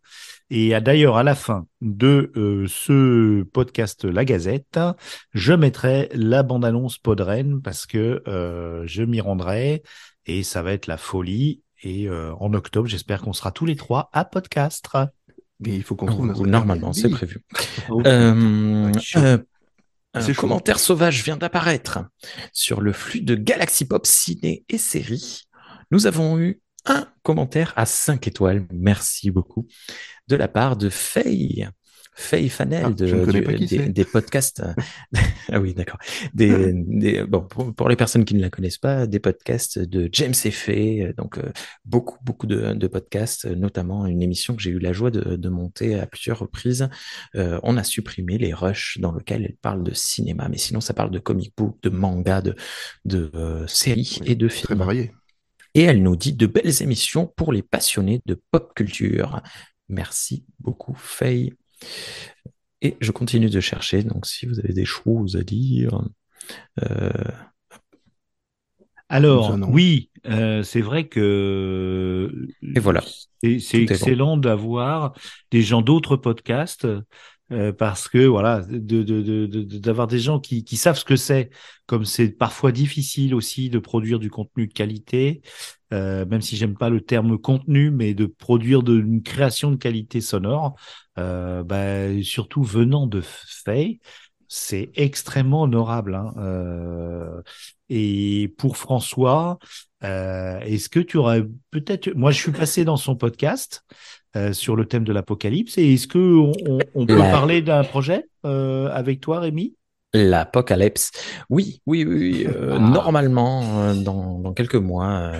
[0.50, 4.78] Et à- d'ailleurs, à la fin de euh, ce podcast La Gazette,
[5.33, 9.83] je mettrai la bande-annonce Podren parce que euh, je m'y rendrai
[10.26, 11.62] et ça va être la folie.
[11.83, 14.88] Et euh, en octobre, j'espère qu'on sera tous les trois à podcast.
[15.61, 17.44] Mais il faut qu'on trouve notre Normalement, c'est prévu.
[17.88, 18.02] Oh.
[18.07, 19.38] Euh, euh,
[20.14, 22.00] un commentaire sauvage vient d'apparaître
[22.52, 25.42] sur le flux de Galaxy Pop ciné et séries.
[25.92, 28.66] Nous avons eu un commentaire à 5 étoiles.
[28.72, 29.66] Merci beaucoup.
[30.26, 31.68] De la part de Faye.
[32.14, 33.07] Faye Fanel Ah, de,
[33.66, 34.62] du- des, podcasts.
[35.52, 35.98] ah oui, d'accord.
[36.35, 40.11] Des, des- bon, pour, pour les personnes qui ne la connaissent pas, des podcasts de
[40.12, 41.14] James Effay.
[41.16, 41.50] Donc, euh,
[41.87, 45.37] beaucoup, beaucoup de, de podcasts, euh, notamment une émission que j'ai eu la joie de,
[45.37, 46.88] de monter à plusieurs reprises.
[47.35, 50.92] Euh, on a supprimé les rushs dans lesquels elle parle de cinéma, mais sinon ça
[50.94, 52.55] parle de comic book, de manga, de,
[53.07, 54.78] de euh, séries Oui, et de Très films.
[54.78, 55.12] varié.
[55.74, 59.40] Et elle nous dit de belles émissions pour les passionnés de pop culture.
[59.88, 61.54] Merci beaucoup, Faye.
[62.80, 66.02] Et je continue de chercher, donc si vous avez des choses à dire.
[66.82, 67.11] euh,
[69.08, 72.30] Alors, oui, euh, c'est vrai que
[72.74, 73.02] Et voilà.
[73.42, 73.78] c'est bon.
[73.82, 75.14] excellent d'avoir
[75.50, 76.87] des gens d'autres podcasts
[77.50, 81.16] euh, parce que voilà, de de- de- d'avoir des gens qui, qui savent ce que
[81.16, 81.50] c'est,
[81.87, 85.42] comme c'est parfois difficile aussi de produire du contenu de qualité,
[85.92, 89.76] euh, même si j'aime pas le terme contenu, mais de produire de, une création de
[89.76, 90.76] qualité sonore,
[91.18, 94.00] euh, bah, surtout venant de Faye,
[94.48, 96.14] c'est extrêmement honorable.
[96.14, 96.33] Hein.
[96.38, 97.42] Euh,
[97.88, 99.59] et pour François,
[100.05, 103.85] euh, est-ce que tu aurais peut-être, moi je suis passé dans son podcast
[104.37, 106.53] euh, sur le thème de l'apocalypse, et est-ce que on,
[106.95, 109.75] on- peut La- parler d'un projet euh, avec toi, Rémi?
[110.14, 111.11] L'apocalypse.
[111.49, 112.47] Oui, oui, oui.
[112.47, 112.79] euh, Ah.
[112.79, 115.33] Normalement, dans, dans quelques mois,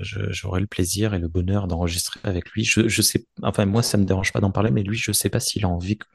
[0.00, 2.64] j'aurai le plaisir et le bonheur d'enregistrer avec lui.
[2.64, 5.28] Je, je sais, enfin moi, ça me dérange pas d'en parler, mais lui, je sais
[5.28, 6.06] pas s'il a envie que-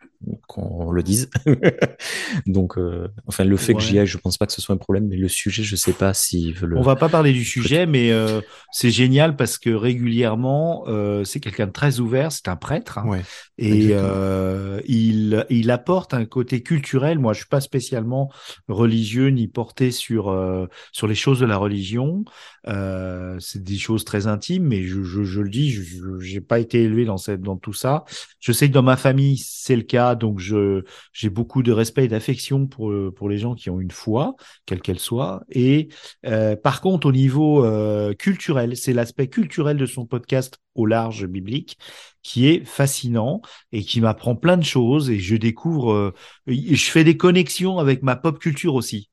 [0.47, 1.29] qu'on le dise.
[2.45, 4.77] Donc, euh, enfin, le fait que j'y aille, je pense pas que ce soit un
[4.77, 6.13] problème, mais le sujet, je sais pas
[6.55, 6.77] veut le.
[6.77, 11.39] On va pas parler du sujet, mais euh, c'est génial parce que régulièrement, euh, c'est
[11.39, 12.97] quelqu'un de très ouvert, c'est un prêtre.
[12.97, 13.07] hein.
[13.07, 13.21] Ouais.
[13.57, 17.19] Et euh, il, il apporte un côté culturel.
[17.19, 18.31] Moi, je suis pas spécialement
[18.67, 22.23] religieux ni porté sur euh, sur les choses de la religion.
[22.67, 26.59] Euh, c'est des choses très intimes, mais je, je, je le dis, je j'ai pas
[26.59, 28.03] été élevé dans cette dans tout ça.
[28.39, 32.07] Je sais que dans ma famille c'est le cas, donc j'ai beaucoup de respect et
[32.07, 35.41] d'affection pour pour les gens qui ont une foi, quelle qu'elle soit.
[35.49, 35.89] Et
[36.25, 41.25] euh, par contre, au niveau euh, culturel, c'est l'aspect culturel de son podcast au large
[41.27, 41.77] biblique
[42.23, 43.41] qui est fascinant
[43.71, 46.13] et qui m'apprend plein de choses et je découvre, euh,
[46.47, 49.08] je fais des connexions avec ma pop culture aussi.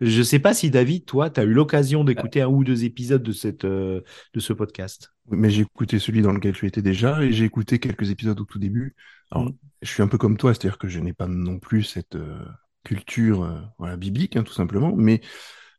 [0.00, 3.22] Je sais pas si David, toi, tu as eu l'occasion d'écouter un ou deux épisodes
[3.22, 4.02] de cette euh,
[4.34, 5.12] de ce podcast.
[5.26, 8.40] Oui, Mais j'ai écouté celui dans lequel tu étais déjà et j'ai écouté quelques épisodes
[8.40, 8.94] au tout début.
[9.30, 9.54] Alors, Mm.
[9.82, 12.44] je suis un peu comme toi, c'est-à-dire que je n'ai pas non plus cette euh,
[12.84, 14.94] culture euh, voilà, biblique, hein, tout simplement.
[14.96, 15.20] Mais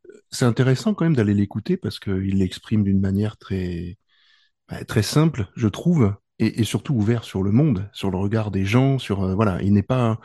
[0.10, 3.97] euh, c'est intéressant quand même d'aller l'écouter parce qu'il l'exprime d'une manière très,
[4.69, 8.51] bah, très simple, je trouve, et, et surtout ouvert sur le monde, sur le regard
[8.51, 10.19] des gens, sur euh, voilà, il n'est pas,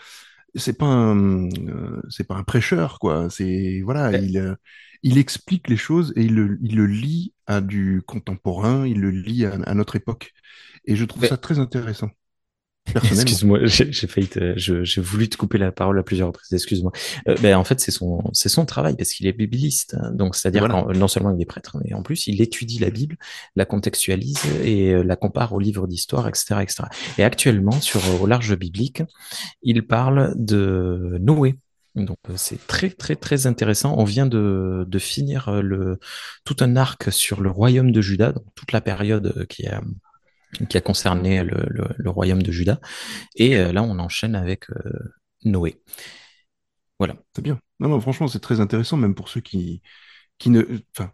[0.55, 3.31] c'est pas un, euh, c'est pas un prêcheur quoi.
[3.31, 4.19] C'est voilà, Ouais.
[4.19, 4.55] il euh,
[5.03, 9.11] il explique les choses et il le, il le lie à du contemporain, il le
[9.11, 10.33] lie à, à notre époque,
[10.87, 12.11] et je trouve Mais- ça très intéressant.
[12.95, 16.53] Excuse-moi, j'ai failli te, je- j'ai voulu te couper la parole à plusieurs reprises.
[16.53, 16.93] Excuse-moi.
[17.29, 19.97] Euh, ben en fait, c'est son, c'est son travail parce qu'il est bibliste.
[19.99, 20.11] hein.
[20.13, 20.87] Donc, c'est-à-dire Voilà.
[20.99, 23.17] non seulement il est prêtre, mais en plus il étudie la Bible,
[23.57, 26.85] la contextualise et euh, la compare aux livres d'histoire, etc., etc.
[27.19, 29.03] Et actuellement, sur au large biblique,
[29.63, 31.57] il parle de Noé.
[31.97, 33.95] Donc euh, c'est très très très intéressant.
[33.99, 35.99] On vient de, de finir le
[36.45, 39.81] tout un arc sur le royaume de Juda, donc toute la période qui a
[40.69, 42.81] qui a concerné le, le, le royaume de Juda.
[43.37, 45.15] Et euh, là, on enchaîne avec euh,
[45.45, 45.83] Noé.
[46.99, 47.17] Voilà.
[47.35, 47.59] C'est bien.
[47.81, 49.83] Non, non, franchement, c'est très intéressant, même pour ceux qui,
[50.39, 50.63] qui ne,
[50.97, 51.13] enfin,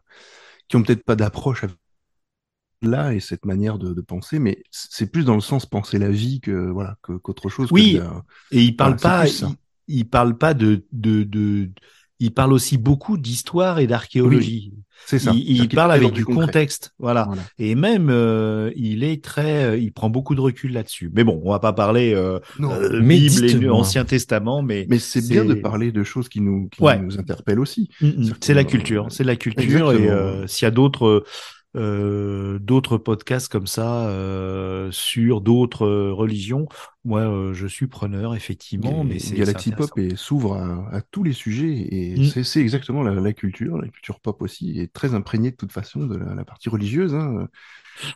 [0.68, 1.76] qui ont peut-être pas d'approche avec
[2.83, 6.11] là et cette manière de, de penser, mais c'est plus dans le sens penser la
[6.11, 7.72] vie que voilà que- qu'autre chose.
[7.72, 8.03] que Oui, de
[8.50, 9.57] Et il parle Voilà, pas, plus il,
[9.88, 11.70] il parle pas de, de, de,
[12.20, 14.72] il parle aussi beaucoup d'histoire et d'archéologie.
[15.06, 15.33] c'est ça.
[15.35, 16.46] il, parle avec du concret.
[16.46, 17.24] contexte, voilà.
[17.24, 17.42] Voilà.
[17.59, 21.11] Et même, euh, il est très, euh, il prend beaucoup de recul là-dessus.
[21.14, 23.68] Mais bon, on va pas parler euh, Non, euh, mais Bible et.
[23.70, 26.98] Ancien Testament, mais mais c'est bien de parler de choses qui nous qui Ouais.
[27.00, 27.88] nous interpellent aussi.
[28.02, 29.90] Mm, mm, c'est la culture, euh, c'est la culture.
[29.92, 29.92] exactement.
[29.92, 31.24] Et euh, s'il y a d'autres
[31.76, 36.66] euh, d'autres podcasts comme ça euh, sur d'autres euh, religions,
[37.04, 39.04] moi euh, je suis preneur effectivement.
[39.04, 42.30] Et mais c'est Galaxy Pop s'ouvre à, à tous les sujets et Mm.
[42.44, 46.06] c'est- exactement la, la culture, la culture pop aussi est très imprégnée de toute façon
[46.06, 47.48] de la, la partie religieuse, hein.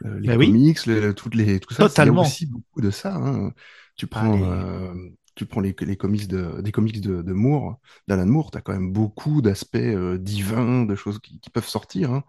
[0.04, 0.60] Euh, les Bah oui.
[0.60, 2.14] comics, le- toutes les tout ça, il y a Totalement.
[2.14, 3.14] aussi beaucoup de ça.
[3.16, 3.52] hein.
[3.96, 4.50] Tu prends Allez.
[4.52, 4.94] euh,
[5.34, 8.72] tu prends les, les comics de des comics de, de Moore, d'Alan Moore, t'as quand
[8.72, 12.12] même beaucoup d'aspects euh, divins, de choses qui, qui peuvent sortir.
[12.12, 12.24] hein.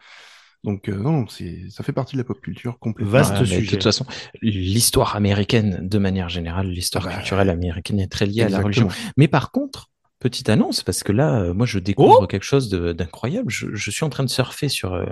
[0.66, 3.12] Donc euh, non, c'est ça fait partie de la pop culture complètement.
[3.12, 3.62] Vaste sujet.
[3.62, 4.06] De toute façon,
[4.42, 8.60] l'histoire américaine, de manière générale, l'histoire Ah bah, culturelle américaine est très liée à la
[8.62, 8.90] religion.
[9.16, 12.70] Mais par contre, petite annonce, parce que là, euh, moi, je découvre Oh quelque chose
[12.70, 13.50] d'incroyable.
[13.52, 15.06] Je, je suis en train de surfer sur euh,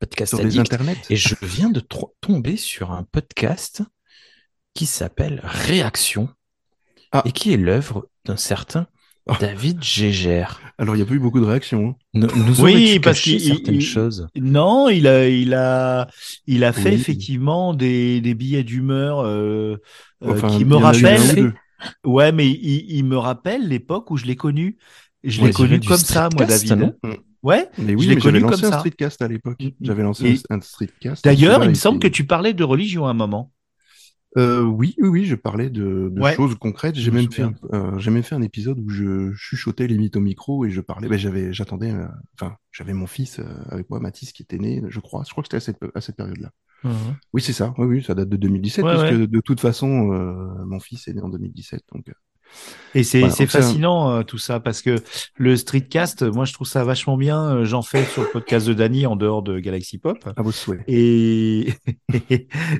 [0.00, 0.76] Podcast Sur Addict
[1.10, 1.82] et je viens de
[2.20, 3.82] tomber sur un podcast
[4.74, 6.28] qui s'appelle Réaction
[7.12, 7.22] Ah.
[7.24, 8.86] et qui est l'œuvre d'un certain.
[9.40, 10.60] David Gégère.
[10.78, 11.88] Alors il y a pas eu beaucoup de réactions.
[11.90, 11.94] hein.
[12.14, 14.26] Nous, nous Oui, parce caché qu'il- certaines il- choses.
[14.36, 16.08] Non, il a, il a,
[16.46, 16.94] il a fait Oui.
[16.94, 19.76] effectivement des, des billets d'humeur euh,
[20.24, 21.54] euh, Enfin, qui me rappellent.
[22.04, 24.78] Ouais, mais il, il me rappelle l'époque où je l'ai connu.
[25.24, 26.72] Je Ouais, l'ai je connu comme ça, moi, David.
[26.74, 26.92] non
[27.42, 27.68] Ouais.
[27.78, 28.78] Mais Je oui, l'ai mais connu j'avais comme lancé un ça.
[28.78, 29.58] streetcast à l'époque.
[29.62, 31.22] Mm, J'avais lancé Et- un, streetcast.
[31.24, 33.52] D'ailleurs, il me semble que tu parlais de religion à un moment.
[34.36, 36.34] Euh, oui, oui, oui, je parlais de, de Ouais.
[36.34, 36.94] choses concrètes.
[36.96, 40.20] J'ai me même fait, euh, j'ai même fait un épisode où je chuchotais limite au
[40.20, 41.08] micro et je parlais.
[41.08, 41.90] Ben, j'avais, j'attendais.
[41.92, 44.82] euh, Enfin, j'avais mon fils euh, avec moi, Mathis, qui était né.
[44.88, 45.24] Je crois.
[45.26, 46.50] Je crois que c'était à cette, à cette période-là.
[47.32, 47.74] Oui, c'est ça.
[47.78, 49.26] Oui, oui, ça date de 2017 Ouais, puisque ouais.
[49.26, 51.82] de toute façon, euh, mon fils est né en 2017.
[51.92, 52.12] Donc,
[52.94, 54.96] Et c'est Voilà, fascinant euh, tout ça parce que
[55.36, 57.56] le streetcast, moi je trouve ça vachement bien.
[57.58, 60.18] Euh, J'en fais sur le podcast de Dany en dehors de Galaxy Pop.
[60.36, 60.80] à vos souhaits.
[60.86, 61.74] Et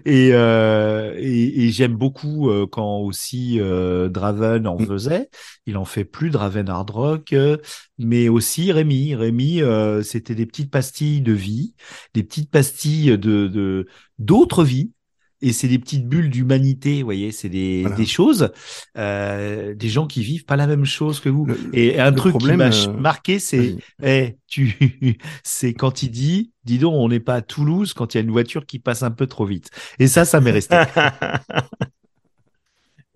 [0.07, 4.87] et, euh, et, et j'aime beaucoup euh, quand aussi euh, Draven en Mm.
[4.87, 5.29] faisait.
[5.67, 7.59] Il en fait plus Draven Hard Rock, euh,
[7.99, 9.15] mais aussi Rémi.
[9.15, 11.75] Rémi, euh, c'était des petites pastilles de vie,
[12.15, 13.87] des petites pastilles de de
[14.19, 14.93] d'autres vies.
[15.41, 17.97] Et c'est des petites bulles d'humanité, vous voyez, c'est des, Voilà.
[17.97, 18.51] des choses,
[18.97, 21.47] euh, des gens qui vivent pas la même chose que vous.
[21.47, 23.79] Le- Et un truc problème, qui m'a euh, marqué, c'est vas-y.
[24.03, 24.77] eh, tu,
[25.45, 28.25] c'est quand il dit, dis donc, on n'est pas à Toulouse quand il y a
[28.25, 29.71] une voiture qui passe un peu trop vite.
[30.01, 30.77] Et ça, ça m'est resté.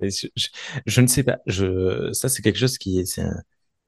[0.01, 0.49] Je, je-
[0.87, 1.39] je ne sais pas.
[1.47, 3.21] Je, ça, c'est quelque chose qui est,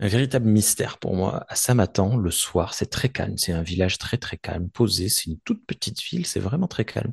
[0.01, 1.45] un véritable mystère pour moi.
[1.49, 3.37] À Samatan, le soir, c'est très calme.
[3.37, 5.09] C'est un village très, très calme, posé.
[5.09, 6.27] C'est une toute petite ville.
[6.27, 7.13] C'est vraiment très calme.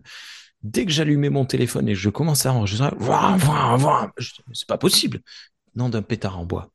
[0.63, 2.89] Dès que j'allumais mon téléphone et je commençais à enregistrer,
[4.54, 5.21] c'est pas possible.
[5.76, 6.71] Non, d'un pétard en bois.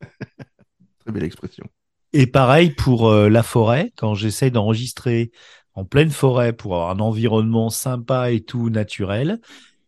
[0.00, 1.66] Très belle expression.
[2.12, 5.30] Et pareil pour euh, la forêt, quand j'essaie d'enregistrer
[5.74, 9.40] en pleine forêt pour avoir un environnement sympa et tout naturel,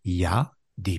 [0.04, 0.96] il y a des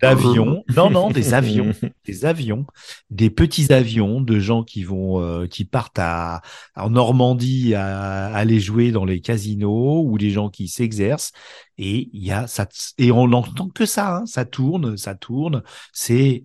[0.00, 0.64] d'avions.
[0.74, 1.72] Non, non, des avions.
[2.06, 2.64] des avions,
[3.10, 6.40] des petits avions de gens qui vont, euh, qui partent à,
[6.76, 11.32] en Normandie à, à aller jouer dans les casinos ou des gens qui s'exercent.
[11.76, 12.68] Et il y a ça,
[12.98, 15.62] et on n'entend que ça, hein, ça tourne, ça tourne.
[15.92, 16.44] C'est,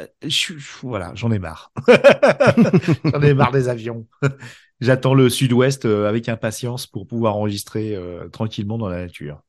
[0.00, 1.72] euh, je, voilà, j'en ai marre.
[3.04, 4.06] j'en ai marre des avions.
[4.80, 9.42] J'attends le sud-ouest euh, avec impatience pour pouvoir enregistrer euh, tranquillement dans la nature.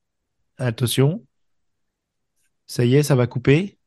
[0.58, 1.26] Attention.
[2.72, 3.78] Ça y est, ça va couper.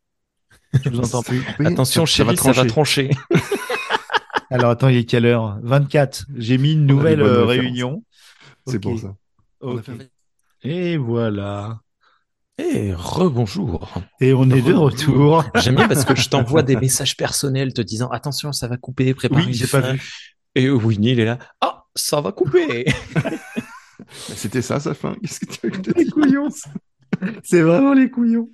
[0.74, 1.42] Je vous entends plus.
[1.64, 3.10] Attention, ça- ça va chérie, ça va trancher.
[4.50, 5.58] Alors attends, il est quelle heure?
[5.62, 6.26] 24.
[6.36, 8.04] J'ai mis une nouvelle des euh, réunion.
[8.66, 9.16] C'est pour ça.
[10.62, 11.80] Et voilà.
[12.58, 13.90] Et rebonjour.
[14.20, 15.44] Et on est de retour.
[15.54, 19.14] J'aime bien parce que je t'envoie des messages personnels te disant attention, ça va couper,
[19.14, 20.02] prépare Oui, une j'ai pas vu.
[20.54, 21.38] Et Winnie, il est là.
[21.62, 22.84] Ah, ça va couper.
[24.10, 25.16] C'était ça sa fin.
[25.22, 26.10] Qu'est-ce que tu que dise?
[26.10, 26.48] couillons.
[27.42, 28.50] C'est vraiment les couillons.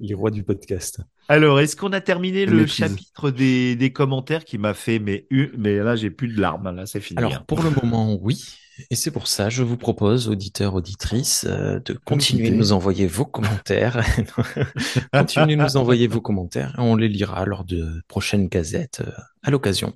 [0.00, 1.00] Les rois du podcast.
[1.28, 2.74] Alors, est-ce qu'on a terminé le maîtrise.
[2.74, 5.26] chapitre des, des commentaires qui m'a fait mais
[5.58, 7.18] mais là j'ai plus de larmes là c'est fini.
[7.18, 7.44] Alors, hein.
[7.46, 8.42] pour le moment, oui.
[8.90, 13.06] Et c'est pour ça, je vous propose, auditeurs, auditrices, euh, de continuer de nous envoyer
[13.06, 14.04] vos commentaires.
[15.12, 19.12] continuez de nous envoyer vos commentaires et on les lira lors de prochaines gazettes euh,
[19.42, 19.94] à l'occasion.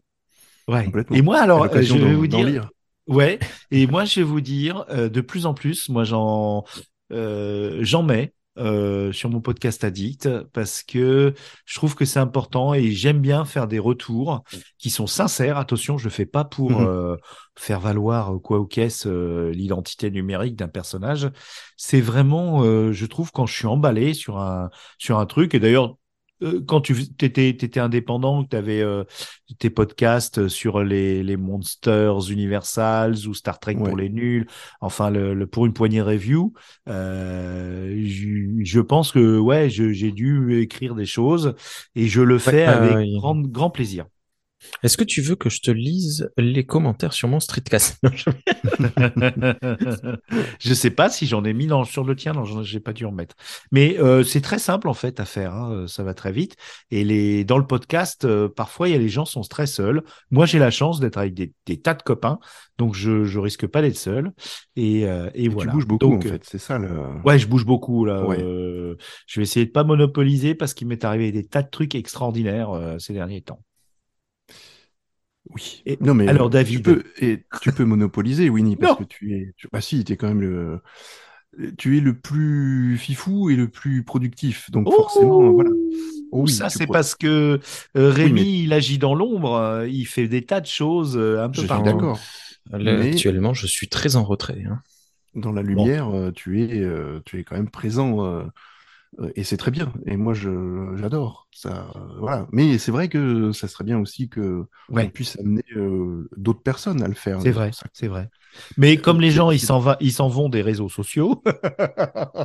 [0.69, 0.87] Ouais.
[1.13, 2.71] Et moi alors euh, je vais vous dire lire.
[3.07, 3.39] Ouais,
[3.71, 6.65] et moi je vais vous dire euh, de plus en plus, moi j'en
[7.11, 12.75] euh, j'en mets euh, sur mon podcast Addict parce que je trouve que c'est important
[12.75, 14.43] et j'aime bien faire des retours
[14.79, 15.57] qui sont sincères.
[15.59, 16.87] Attention, je le fais pas pour Mhm.
[16.87, 17.17] euh,
[17.57, 21.31] faire valoir euh, quoi ou qu'est-ce euh, l'identité numérique d'un personnage.
[21.77, 25.55] C'est vraiment, je trouve, quand je suis emballé sur un sur un truc.
[25.55, 25.97] Et d'ailleurs,
[26.43, 28.83] euh, quand tu étais, étais indépendant, que tu avais
[29.59, 33.83] tes podcasts sur les, les Monsters Universals ou Star Trek Ouais.
[33.83, 34.47] pour les nuls,
[34.81, 36.53] enfin le, le- pour une poignée review,
[36.89, 41.55] euh, je, je pense que ouais, j'ai dû écrire des choses
[41.95, 44.07] et je le fais euh, avec grand, grand plaisir.
[44.83, 47.99] Est-ce que tu veux que je te lise les commentaires sur mon streetcast?
[48.03, 48.31] Non, je-
[50.61, 53.05] je sais pas si j'en ai mis dans, sur le tien, non, j'ai pas dû
[53.05, 53.35] en mettre.
[53.73, 56.57] Mais euh, c'est très simple en fait à faire, hein, ça va très vite.
[56.91, 60.03] Et les, dans le podcast, euh, parfois il y a les gens sont très seuls.
[60.31, 62.39] Moi j'ai la chance d'être avec des, des tas de copains,
[62.79, 64.33] donc je, je risque pas d'être seul.
[64.77, 65.71] Et, euh, et Et voilà.
[65.71, 66.89] Tu bouges beaucoup Donc, en euh, fait, c'est ça le.
[67.25, 68.27] Ouais, je bouge beaucoup là.
[68.27, 68.39] Ouais.
[68.41, 71.95] Euh, je vais essayer de pas monopoliser parce qu'il m'est arrivé des tas de trucs
[71.95, 73.63] extraordinaires euh, ces derniers temps.
[75.55, 75.83] Oui.
[75.87, 76.77] Et- non mais alors, David.
[76.79, 79.05] tu peux et tu peux monopoliser Winnie parce Non.
[79.05, 80.81] que tu es tu- bah si, tu es quand même le
[81.77, 84.71] tu es le plus fifou et le plus productif.
[84.71, 85.71] Donc forcément voilà.
[86.31, 87.59] Oh oui, ça c'est parce que
[87.97, 91.43] euh, Rémi, mais- il agit dans l'ombre, euh, il fait des tas de choses euh,
[91.43, 92.21] un peu Je suis d'accord.
[92.71, 94.63] Mais- Actuellement, je suis très en retrait.
[94.71, 94.83] hein.
[95.35, 96.83] Dans la lumière, tu es
[97.25, 98.43] tu es quand même présent
[99.35, 99.93] et c'est très bien.
[100.07, 100.51] Et moi je
[100.97, 101.91] j'adore ça.
[101.97, 102.47] euh, voilà.
[102.53, 105.07] Mais c'est vrai que ça serait bien aussi que Ouais.
[105.07, 107.41] on puisse amener euh, d'autres personnes à le faire.
[107.43, 108.29] C'est vrai, c'est vrai.
[108.77, 111.43] Mais comme les gens, ils s'en va, ils s'en vont des réseaux sociaux.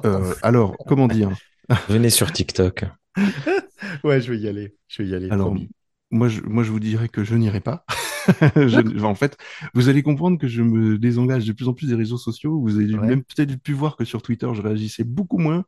[0.06, 1.30] Euh, alors comment dire?
[1.90, 2.86] Venez sur TikTok.
[4.04, 5.30] ouais, je vais y aller, je vais y aller.
[5.30, 5.70] Alors, promis.
[6.12, 7.86] moi je, moi, je vous dirais que je n'irai pas.
[8.56, 9.36] Je- en fait,
[9.74, 12.58] vous allez comprendre que je me désengage de plus en plus des réseaux sociaux.
[12.62, 13.06] Vous avez Ouais.
[13.08, 15.66] même peut-être pu voir que sur Twitter, je réagissais beaucoup moins.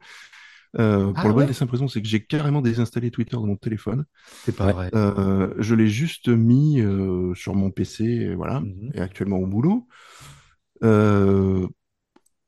[0.77, 3.55] Euh, Ah pour bonne ouais simple raison, c'est que j'ai carrément désinstallé Twitter de mon
[3.55, 4.05] téléphone.
[4.45, 4.89] C'est pas vrai.
[4.93, 8.91] Euh, je l'ai juste mis euh, sur mon PC, et voilà, Mhm.
[8.93, 9.87] et actuellement au boulot.
[10.83, 11.67] Euh,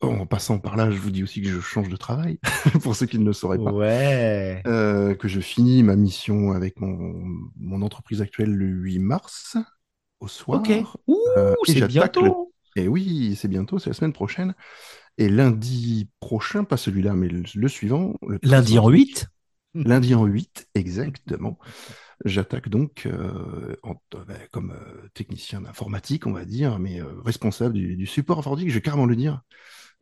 [0.01, 2.39] en passant par là, je vous dis aussi que je change de travail,
[2.83, 3.71] pour ceux qui ne le sauraient pas.
[3.71, 4.61] Ouais.
[4.67, 7.23] Euh, que je finis ma mission avec mon,
[7.59, 9.57] mon entreprise actuelle le 8 mars
[10.19, 10.61] au soir.
[10.61, 10.71] Ok.
[11.07, 12.53] Ouh, Euh, c'est bientôt.
[12.75, 14.53] Et oui, c'est bientôt, c'est la semaine prochaine.
[15.17, 18.15] Et lundi prochain, pas celui-là, mais le, le suivant.
[18.27, 19.27] le Lundi en 13 8
[19.75, 21.59] Lundi en 8, exactement.
[22.25, 27.05] J'attaque donc euh, en- euh, ben, comme euh, technicien d'informatique, on va dire, mais euh,
[27.25, 29.41] responsable du, du support informatique, je vais carrément le dire,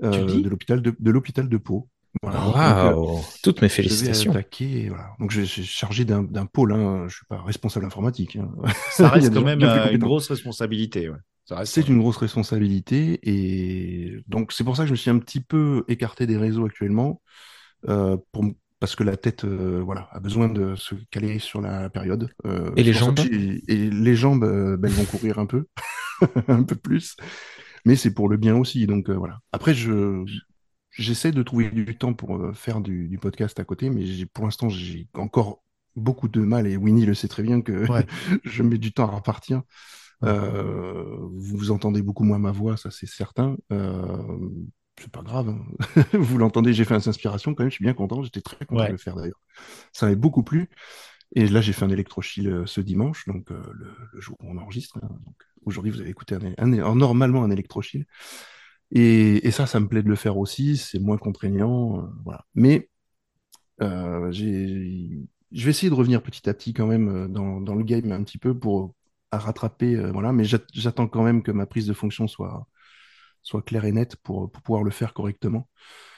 [0.10, 0.44] Tu le euh, dis?
[0.44, 1.90] de l'hôpital de, de l'hôpital de Pau.
[2.24, 2.40] Voilà.
[2.42, 4.32] Donc, euh, Toutes mes je vais félicitations.
[4.32, 5.12] attaquer, voilà.
[5.20, 7.08] Donc je, je suis chargé d'un pôle, hein.
[7.10, 8.38] je suis pas responsable informatique.
[8.38, 8.50] hein.
[8.90, 11.10] Ça reste quand même une grosse responsabilité.
[11.10, 11.18] Ouais.
[11.66, 15.42] C'est une grosse responsabilité et donc c'est pour ça que je me suis un petit
[15.42, 17.22] peu écarté des réseaux actuellement
[17.90, 18.46] euh, pour,
[18.80, 22.30] parce que la tête euh, voilà a besoin de se caler sur la période.
[22.46, 23.20] Euh, Et les jambes
[23.68, 25.68] Et les jambes, euh, ben, elles vont courir un peu,
[26.48, 27.16] un peu plus,
[27.86, 28.88] mais c'est pour le bien aussi.
[28.88, 29.40] Donc euh, voilà.
[29.52, 30.26] Après je
[30.92, 34.26] j'essaie de trouver du temps pour euh, faire du, du podcast à côté, mais j'ai-
[34.26, 35.64] pour l'instant j'ai encore
[35.96, 38.06] beaucoup de mal et Winnie le sait très bien que Ouais.
[38.46, 39.64] je mets du temps à repartir.
[40.26, 43.58] Euh, vous entendez beaucoup moins ma voix, ça c'est certain.
[43.72, 44.18] Euh,
[45.00, 45.50] c'est pas grave.
[45.50, 45.66] hein.
[46.14, 48.24] vous l'entendez, j'ai fait un inspiration quand même, je suis bien content.
[48.24, 48.88] J'étais très content Ouais.
[48.88, 49.40] de le faire d'ailleurs.
[49.94, 50.70] Ça m'avait beaucoup plu.
[51.36, 54.50] Et là, j'ai fait un électrochill euh, ce dimanche, donc euh, le, le jour où
[54.50, 55.00] on enregistre.
[55.04, 55.10] hein.
[55.66, 58.06] Aujourd'hui, vous avez écouté un, un- un- normalement un électrochill.
[58.92, 60.78] Et, et ça, ça me plaît de le faire aussi.
[60.78, 62.46] C'est moins contraignant, euh, voilà.
[62.54, 62.90] Mais
[63.82, 68.12] euh, je vais essayer de revenir petit à petit quand même dans, dans le game
[68.12, 68.94] un petit peu pour
[69.32, 70.32] à rattraper, euh, voilà.
[70.34, 72.68] Mais j'at- j'attends quand même que ma prise de fonction soit
[73.44, 75.70] soit claire et nette pour, pour pouvoir le faire correctement.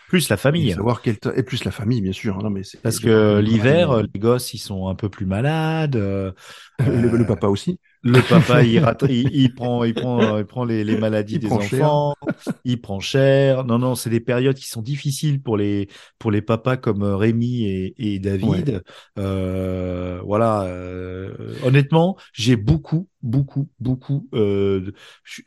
[0.07, 0.71] Plus la Et famille.
[0.71, 2.37] savoir quel et plus la famille, bien sûr.
[2.37, 2.41] hein.
[2.43, 5.97] Non, mais c'est- Parce que l'hiver, les gosses, ils sont un peu plus malades.
[5.97, 6.31] euh,
[6.79, 7.79] le, euh, le papa aussi.
[8.09, 11.39] Le papa, il, rate- il, il prend, il prend, il prend les, les maladies Il
[11.39, 11.91] des cher.
[11.91, 12.13] enfants.
[12.63, 13.65] Il prend cher.
[13.65, 15.89] Non, non, c'est des périodes qui sont difficiles pour les,
[16.19, 18.81] pour les papas comme euh, Rémi et, et David.
[19.19, 20.63] Euh, voilà.
[20.63, 24.29] euh, honnêtement, j'ai beaucoup, beaucoup, beaucoup.
[24.33, 24.91] Euh,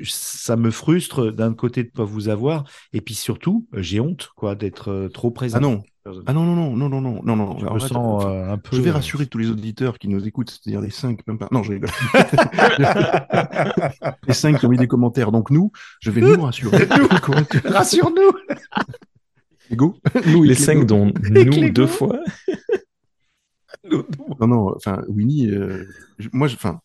[0.03, 4.55] ça me frustre d'un côté de pas vous avoir, et puis surtout, j'ai honte, quoi,
[4.55, 5.59] d'être euh, trop présent.
[5.59, 5.83] Ah non.
[6.27, 7.59] Ah non, non, non, non, non, non, non, non.
[7.59, 8.75] Je me sens euh, un peu.
[8.75, 11.49] Je vais rassurer tous les auditeurs qui nous écoutent, c'est-à-dire les cinq, même pas.
[11.51, 11.91] Non, je rigole.
[14.27, 15.31] les cinq qui ont mis des commentaires.
[15.31, 16.85] Donc nous, je vais nous rassurer.
[17.65, 18.57] Rassure-nous.
[19.71, 19.99] Ego.
[20.27, 22.19] Nous, Les cinq dont les nous deux fois.
[23.85, 25.87] Non, non, enfin, Winnie, euh,
[26.33, 26.81] moi, enfin,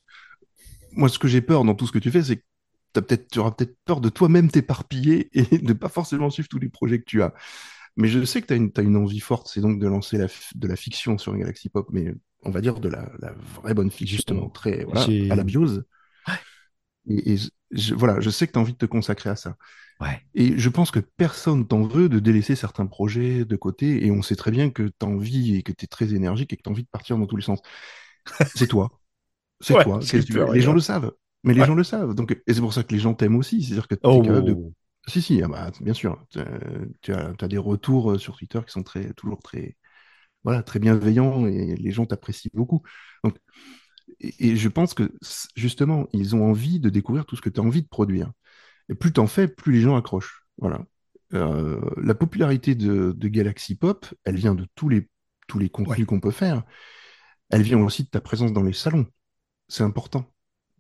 [0.91, 3.51] moi, ce que j'ai peur dans tout ce que tu fais, c'est que tu auras
[3.51, 7.22] peut-être peur de toi-même t'éparpiller et de pas forcément suivre tous les projets que tu
[7.22, 7.34] as.
[7.97, 10.17] Mais je sais que tu as une, t'as une envie forte, c'est donc de lancer
[10.17, 13.73] la, de la fiction sur Galaxy Pop, mais on va dire de la, la vraie
[13.73, 14.49] bonne fiction, Justement.
[14.49, 15.85] très voilà, à la biose.
[17.09, 17.37] Et, et
[17.71, 19.55] je- voilà, je sais que tu as envie de te consacrer à ça.
[20.01, 20.21] Ouais.
[20.33, 24.21] Et je pense que personne t'en veut de délaisser certains projets de côté, et on
[24.21, 26.63] sait très bien que tu as envie et que tu es très énergique et que
[26.63, 27.61] tu as envie de partir dans tous les sens.
[28.55, 28.99] C'est toi.
[29.61, 29.99] C'est Ouais, toi.
[30.01, 31.13] tu veux Les gens le savent.
[31.43, 31.67] Mais les Ouais.
[31.67, 32.13] gens le savent.
[32.15, 33.63] Donc, et c'est pour ça que les gens t'aiment aussi.
[33.63, 34.57] C'est-à-dire que tu Oh, capable de
[35.08, 36.24] si, si, ah bah, bien sûr.
[36.30, 36.39] Tu,
[37.01, 39.78] tu as, tu as des retours euh, sur Twitter qui sont très, toujours très,
[40.43, 42.84] voilà, très bienveillants et les gens t'apprécient beaucoup.
[43.24, 43.38] Donc,
[44.20, 45.14] et, et je pense que
[45.56, 48.32] justement, ils ont envie de découvrir tout ce que tu as envie de produire.
[48.89, 50.45] Et plus t'en fais, plus les gens accrochent.
[50.60, 50.86] Voilà.
[51.34, 55.10] Euh, la popularité de, de Galaxy Pop, elle vient de tous les,
[55.47, 56.64] tous les contenus qu'on peut faire.
[57.49, 59.06] Elle vient aussi de ta présence dans les salons.
[59.68, 60.32] C'est important.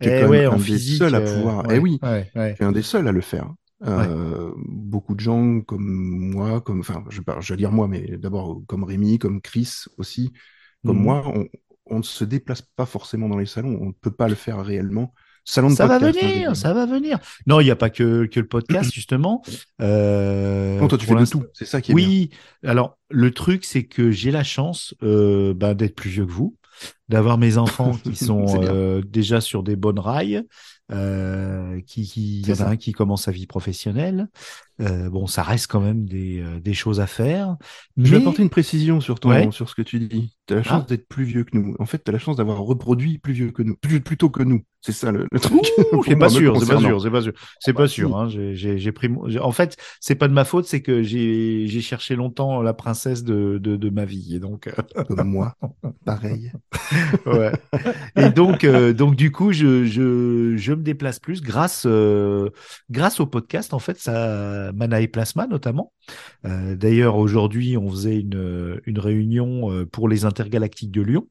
[0.01, 0.97] Tu es Eh quand ouais, même en un des physique.
[0.99, 1.65] seuls à euh, pouvoir.
[1.67, 1.99] ouais, Eh oui,
[2.55, 3.53] tu es un des seuls à le faire.
[3.83, 8.17] Euh, Beaucoup de gens comme moi, comme, enfin, je vais je vais dire moi, mais
[8.17, 10.31] d'abord comme Rémi, comme Chris aussi,
[10.85, 11.03] comme Mhm.
[11.03, 11.45] moi, on,
[11.87, 13.77] on ne se déplace pas forcément dans les salons.
[13.81, 15.13] On ne peut pas le faire réellement.
[15.47, 17.19] Salon de Ça va podcast, hein, venir, ça va venir.
[17.45, 19.43] Non, il n'y a pas que, que le podcast, justement.
[19.81, 21.43] Euh, Non, toi, tu fais de tout.
[21.53, 22.07] C'est ça qui est bien.
[22.07, 22.29] Oui,
[22.63, 26.55] alors le truc, c'est que j'ai la chance euh, ben, d'être plus vieux que vous,
[27.09, 28.73] d'avoir mes enfants qui sont bien.
[28.73, 30.43] euh, déjà sur des bonnes rails,
[30.91, 34.27] euh, qui, qui, il y en a un qui commence sa vie professionnelle.
[34.81, 37.55] Euh, bon, ça reste quand même des, euh, des choses à faire.
[37.97, 39.49] Je vais mais- apporter une précision sur, ton, Ouais.
[39.51, 40.33] sur ce que tu dis.
[40.47, 40.89] Tu as la chance Ah.
[40.89, 41.75] d'être plus vieux que nous.
[41.79, 43.75] En fait, tu as la chance d'avoir reproduit plus vieux que nous.
[43.77, 44.61] Plus, plus tôt que nous.
[44.81, 45.61] C'est ça le, le truc.
[46.05, 48.15] C'est pas sûr, c'est pas sûr, c'est pas sûr, c'est bah, pas sûr.
[48.17, 48.27] Hein.
[48.29, 49.09] J'ai, j'ai, j'ai pris,
[49.41, 53.57] en fait, c'est pas de ma faute, c'est que j'ai, cherché longtemps la princesse de,
[53.57, 55.55] de, de ma vie, et donc, euh, Comme moi.
[56.05, 56.51] Pareil.
[57.25, 57.51] ouais.
[58.15, 62.49] Et donc, euh, donc du coup, je, je, je me déplace plus grâce, euh,
[62.91, 63.73] grâce au podcast.
[63.73, 65.93] En fait, ça, Mana et Plasma notamment.
[66.45, 71.27] Euh, D'ailleurs, aujourd'hui, on faisait une, une réunion euh, pour les intergalactiques de Lyon.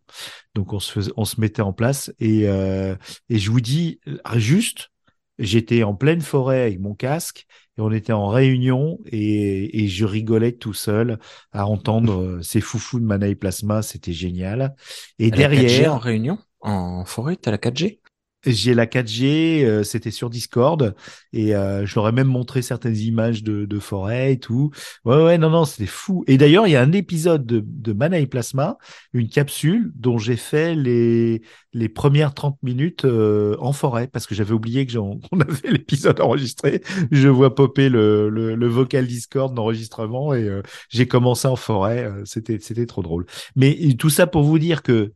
[0.55, 2.95] Donc, on se, faisait- on se mettait en place et, euh,
[3.28, 4.01] et je vous dis
[4.37, 4.91] juste,
[5.39, 10.05] j'étais en pleine forêt avec mon casque et on était en réunion et, et je
[10.05, 11.18] rigolais tout seul
[11.53, 13.82] à entendre ces foufous de Mana et Plasma.
[13.82, 14.74] C'était génial.
[15.18, 16.39] Et T'as la 4G en derrière, réunion?
[16.61, 18.01] En forêt, t'as la 4G
[18.47, 20.95] j'ai la 4G, euh, c'était sur Discord
[21.33, 24.71] et euh, je leur ai même montré certaines images de, de forêt et tout.
[25.05, 26.25] Ouais, ouais, non, non, c'était fou.
[26.27, 27.93] Et d'ailleurs, il y a un épisode de, de
[28.27, 28.77] Plasma,
[29.13, 31.43] une capsule dont j'ai fait les,
[31.73, 35.71] les premières 30 minutes euh, en forêt parce que j'avais oublié que j'en- qu'on avait
[35.71, 36.83] l'épisode enregistré.
[37.11, 42.05] Je vois popper le, le, le vocal Discord d'enregistrement et euh, j'ai commencé en forêt.
[42.05, 43.27] euh, C'était, c'était trop drôle.
[43.57, 45.13] Mais tout ça pour vous dire que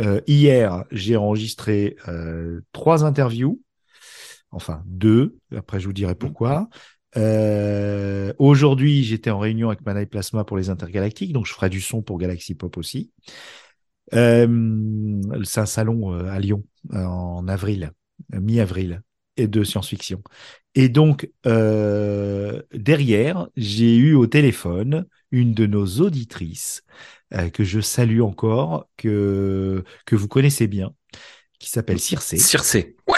[0.00, 3.60] euh, hier, j'ai enregistré euh, trois interviews,
[4.50, 5.36] enfin deux.
[5.54, 6.68] Après, je vous dirai pourquoi.
[7.16, 11.68] Euh, Aujourd'hui, j'étais en réunion avec Mana et Plasma pour les intergalactiques, donc je ferai
[11.68, 13.10] du son pour Galaxy Pop aussi.
[14.12, 17.92] C'est un salon à Lyon en avril,
[18.32, 19.02] mi-avril,
[19.36, 20.22] et de science-fiction.
[20.74, 26.82] Et donc derrière, j'ai eu au téléphone une de nos auditrices
[27.52, 30.92] que je salue encore, que que vous connaissez bien,
[31.58, 32.34] qui s'appelle Circe.
[32.36, 32.96] Circé.
[33.06, 33.16] Ouais.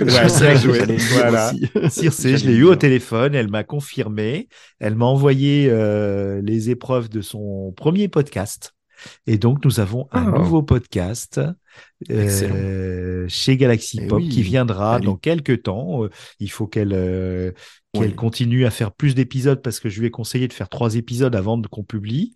[0.00, 0.84] Ouais, joué.
[1.12, 1.52] Voilà.
[1.90, 4.48] Circe, je l'ai eu au téléphone, elle m'a confirmé,
[4.78, 8.72] elle m'a envoyé euh, les épreuves de son premier podcast.
[9.26, 10.38] Et donc, nous avons un Ah.
[10.38, 11.40] nouveau podcast
[12.10, 14.28] euh, chez Galaxy Eh Pop oui.
[14.28, 15.06] qui viendra Allez.
[15.06, 16.04] dans quelques temps.
[16.04, 17.52] Euh, Il faut qu'elle euh,
[17.92, 18.14] qu'elle Oui.
[18.14, 21.34] continue à faire plus d'épisodes parce que je lui ai conseillé de faire trois épisodes
[21.34, 22.34] avant qu'on publie.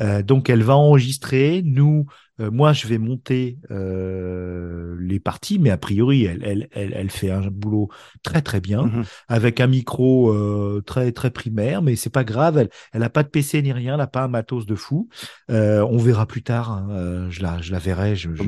[0.00, 1.60] Euh, donc, elle va enregistrer.
[1.62, 2.06] Nous,
[2.40, 7.10] euh, moi, je vais monter euh, les parties, mais a priori, elle, elle, elle, elle
[7.10, 7.90] fait un boulot
[8.22, 9.04] très très bien Mhm.
[9.28, 12.56] avec un micro euh, très très primaire, mais c'est pas grave.
[12.56, 15.08] Elle, elle a pas de PC ni rien, elle a pas un matos de fou.
[15.50, 16.70] Euh, on verra plus tard.
[16.72, 18.16] hein, euh, je la je la verrai.
[18.16, 18.42] Je, je,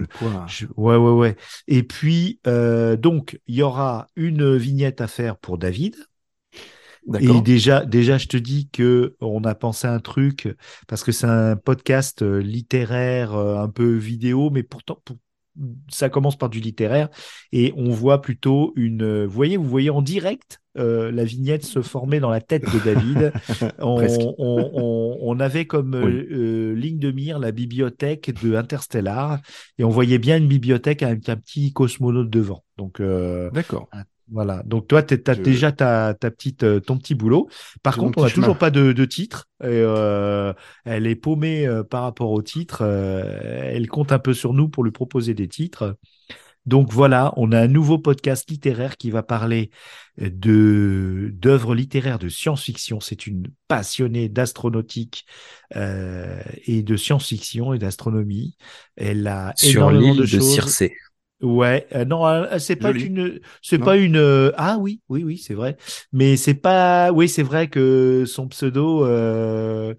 [0.46, 1.36] je- ouais ouais ouais.
[1.68, 5.96] Et puis euh, donc il y aura une vignette à faire pour David.
[7.20, 10.48] Et déjà, déjà, je te dis que on a pensé un truc
[10.88, 15.16] parce que c'est un podcast euh, littéraire, euh, un peu vidéo, mais pourtant, pour-
[15.88, 17.09] ça commence par du littéraire
[17.50, 19.02] et on voit plutôt une.
[19.02, 22.64] euh, Vous voyez, vous voyez en direct euh, la vignette se former dans la tête
[22.64, 23.32] de David.
[23.78, 24.20] on, Presque.
[24.20, 26.26] on, on- on avait comme Oui.
[26.30, 29.40] euh, ligne de mire la bibliothèque de Interstellar
[29.78, 32.62] et on voyait bien une bibliothèque avec un petit cosmonaute devant.
[32.76, 33.88] Donc euh, D'accord.
[34.30, 34.62] Voilà.
[34.64, 37.48] Donc toi, tu as Je- déjà ta, ta petite, euh, ton petit boulot.
[37.82, 39.46] Par contre, on n'a toujours pas de, de titre.
[39.62, 40.52] Et, euh,
[40.84, 42.78] elle est paumée euh, par rapport au titre.
[42.82, 45.96] Euh, elle compte un peu sur nous pour lui proposer des titres.
[46.66, 49.70] Donc voilà, on a un nouveau podcast littéraire qui va parler
[50.18, 52.98] de d'œuvres littéraires de science-fiction.
[52.98, 55.26] C'est une passionnée d'astronautique
[55.76, 58.56] et de science-fiction et d'astronomie.
[58.96, 60.52] Elle a Sur énormément l'île de de choses.
[60.54, 60.94] Circé.
[61.43, 63.05] Ouais, euh, non, euh, c'est pas Joli.
[63.05, 64.16] une, c'est pas une.
[64.16, 65.76] euh, ah oui, oui, oui, c'est vrai.
[66.12, 67.12] Mais c'est pas.
[67.12, 69.05] Oui, c'est vrai que son pseudo.
[69.05, 69.95] euh,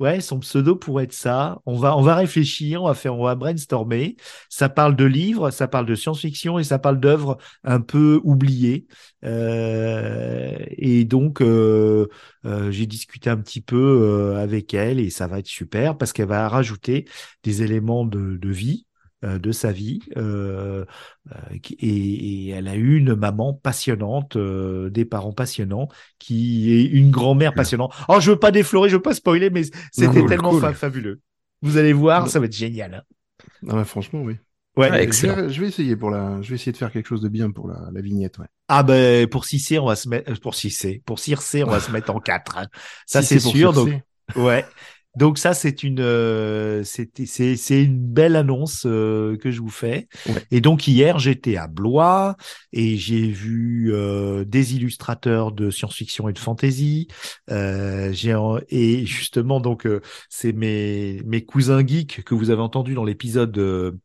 [0.00, 1.60] Ouais, son pseudo pourrait être ça.
[1.66, 4.16] On va, on va réfléchir, on va faire, on va brainstormer.
[4.50, 8.86] Ça parle de livres, ça parle de science-fiction et ça parle d'œuvres un peu oubliées.
[9.24, 12.08] Euh, et donc, euh,
[12.46, 16.12] euh, j'ai discuté un petit peu euh, avec elle et ça va être super parce
[16.12, 17.06] qu'elle va rajouter
[17.44, 18.91] des éléments de, de vie euh,
[19.22, 20.84] de sa vie euh,
[21.32, 21.38] euh,
[21.78, 27.10] et, et elle a eu une maman passionnante, euh, des parents passionnants, qui est une
[27.10, 27.94] grand-mère passionnante.
[28.08, 29.62] Oh, je veux pas déflorer, je veux pas spoiler, mais
[29.92, 30.60] c'était Cool, tellement cool.
[30.60, 31.20] fa- fabuleux.
[31.62, 32.28] Vous allez voir, Non.
[32.28, 32.94] ça va être génial.
[32.94, 33.02] hein.
[33.68, 34.36] Ah ouais, franchement, oui.
[34.76, 34.88] Ouais.
[34.88, 35.36] Je excellent.
[35.36, 37.50] vais, je vais essayer pour la, je vais essayer de faire quelque chose de bien
[37.50, 38.46] pour la, la vignette, ouais.
[38.68, 41.90] Ah ben pour Cissé, on va se mettre pour Cissé, pour Circé, on va se
[41.90, 42.56] mettre en quatre.
[42.58, 42.66] hein.
[43.06, 43.74] Ça Si c'est sûr.
[43.74, 43.90] Circé.
[43.90, 44.02] Donc
[44.44, 44.64] ouais.
[45.16, 50.08] Donc ça c'est une euh, c'est c'est une belle annonce euh, que je vous fais.
[50.26, 50.42] Ouais.
[50.50, 52.36] Et donc hier j'étais à Blois
[52.72, 57.08] et j'ai vu euh, des illustrateurs de science-fiction et de fantasy.
[57.50, 58.12] Euh,
[58.70, 60.00] et justement donc euh,
[60.30, 64.00] c'est mes mes cousins geeks que vous avez entendu dans l'épisode.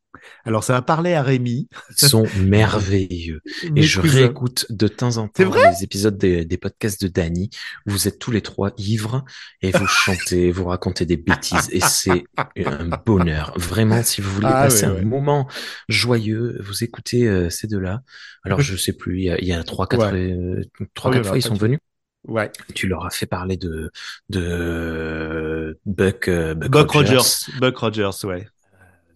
[0.46, 1.68] Alors ça va parler à Rémi.
[2.02, 3.42] Ils sont merveilleux.
[3.76, 7.50] Et je réécoute de temps en temps les épisodes des, des podcasts de Dany
[7.86, 9.24] vous êtes tous les trois ivres
[9.62, 12.24] et vous chantez, vous racontez des bêtises et c'est
[12.66, 13.54] un bonheur.
[13.58, 15.48] Vraiment, si vous voulez Ah passer un moment
[15.90, 18.02] joyeux, vous écoutez euh, ces deux-là.
[18.44, 20.32] Alors je sais plus, il y a, il y a trois, quatre, Ouais.
[20.32, 20.62] euh,
[20.94, 21.80] trois, Oh, quatre a fois ils sont venus.
[22.28, 22.52] Ouais.
[22.76, 23.90] Tu leur as fait parler de
[24.30, 27.16] de Buck, euh, Buck, Buck Rogers.
[27.18, 27.60] Rogers.
[27.60, 28.48] Buck Rogers, ouais.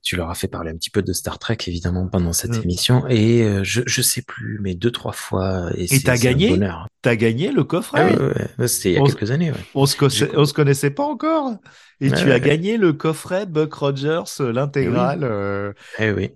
[0.04, 2.62] Tu leur as fait parler un petit peu de Star Trek évidemment pendant cette Mm.
[2.64, 6.50] émission et euh, je je sais plus mais deux trois fois et, c'est- t'as gagné
[6.50, 6.88] bonheur.
[7.04, 8.00] T'as gagné le coffret.
[8.02, 9.52] Ah ouais, ouais, ouais, c'était il y a On- quelques années.
[9.52, 9.58] Ouais.
[9.76, 9.96] On se,
[10.36, 11.54] on se connaissait pas encore.
[12.00, 12.32] Et tu ouais.
[12.32, 15.22] as gagné le coffret Buck Rogers, euh, l'intégrale.
[15.24, 16.32] euh, Eh oui.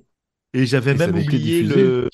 [0.54, 2.10] et j'avais Et même oublié diffusé le.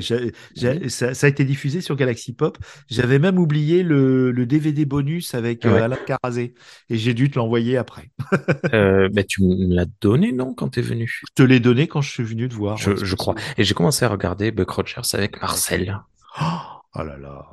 [0.00, 0.90] Oui.
[0.90, 2.58] ça, ça a été diffusé sur Galaxy Pop.
[2.88, 5.80] J'avais même oublié le, le DVD bonus avec euh, Ouais.
[5.82, 6.54] Alain Carazé.
[6.90, 8.10] Et j'ai dû te l'envoyer après.
[8.72, 11.06] Euh, bah, tu me l'as donné non quand t'es venu?
[11.08, 12.76] Je te l'ai donné quand je suis venu te voir.
[12.76, 13.34] Je, ouais, c'est je crois.
[13.58, 16.00] Et j'ai commencé à regarder Buck Rogers avec Marcel.
[16.40, 17.46] Oh là là.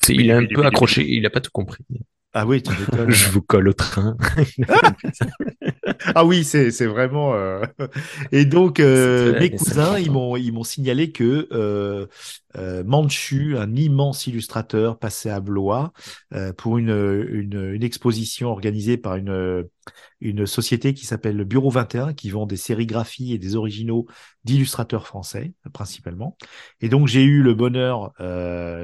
[0.00, 1.84] C'est- il a un peu accroché, il a pas tout compris.
[2.38, 3.10] Ah oui, tu m'étonnes.
[3.10, 4.14] Je vous colle au train.
[6.14, 7.34] Ah oui, c'est c'est vraiment.
[7.34, 7.62] euh,
[8.32, 12.06] Et donc euh, mes cousins, ils m'ont ils m'ont signalé que euh,
[12.56, 15.92] euh, Manchu, un immense illustrateur, passait à Blois
[16.58, 16.90] pour une,
[17.30, 19.64] une une exposition organisée par une
[20.20, 24.06] une société qui s'appelle le Bureau 21, qui vend des sérigraphies et des originaux
[24.44, 26.36] d'illustrateurs français principalement.
[26.80, 28.12] Et donc j'ai eu le bonheur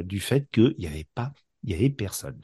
[0.05, 1.33] du fait qu'il y avait pas,
[1.65, 2.41] il y avait personne.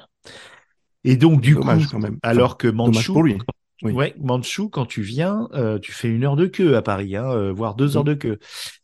[1.09, 2.19] Et donc du Dommage coup, quand même.
[2.23, 3.37] alors que Dommage Manchu, pour lui.
[3.83, 3.93] Oui.
[3.93, 7.31] Ouais, Manchou, quand tu viens, euh, tu fais une heure de queue à Paris, hein,
[7.31, 8.39] euh, voire deux heures de queue.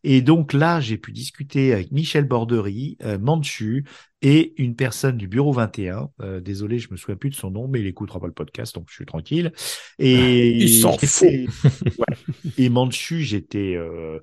[0.05, 3.85] Et donc là, j'ai pu discuter avec Michel Bordery, euh, Manchu
[4.23, 6.11] et une personne du bureau 21.
[6.23, 8.73] Euh, désolé, je me souviens plus de son nom, mais il écoutera pas le podcast,
[8.77, 9.53] donc je suis tranquille.
[9.99, 10.97] Et Il s'en
[11.27, 12.17] Ouais.
[12.57, 14.21] Et Manchu, j'étais euh,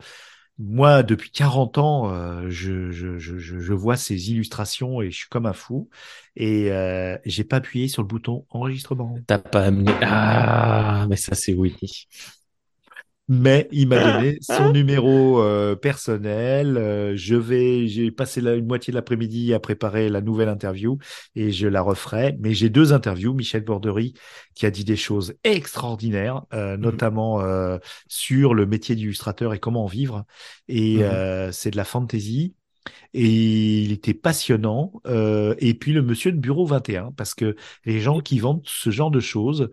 [0.60, 5.30] moi depuis 40 ans, euh, je, je, je, je vois ces illustrations et je suis
[5.30, 5.90] comme un fou.
[6.36, 9.18] Et euh, j'ai pas appuyé sur le bouton enregistrement.
[9.28, 9.92] T'as pas amené.
[10.02, 11.76] Ah, mais ça c'est oui.
[13.28, 16.78] Mais il m'a donné son numéro euh, personnel.
[16.78, 20.98] Euh, je vais, j'ai passé la, une moitié de l'après-midi à préparer la nouvelle interview
[21.36, 22.36] et je la referai.
[22.40, 23.34] Mais j'ai deux interviews.
[23.34, 24.14] Michel Bordery
[24.56, 29.86] qui a dit des choses extraordinaires, euh, notamment euh, sur le métier d'illustrateur et comment
[29.86, 30.26] en vivre.
[30.68, 32.56] Et euh, c'est de la fantasy.
[33.14, 34.94] Et il était passionnant.
[35.06, 37.56] Euh, et puis le monsieur de bureau 21, parce que
[37.86, 39.70] les gens qui vendent ce genre de choses,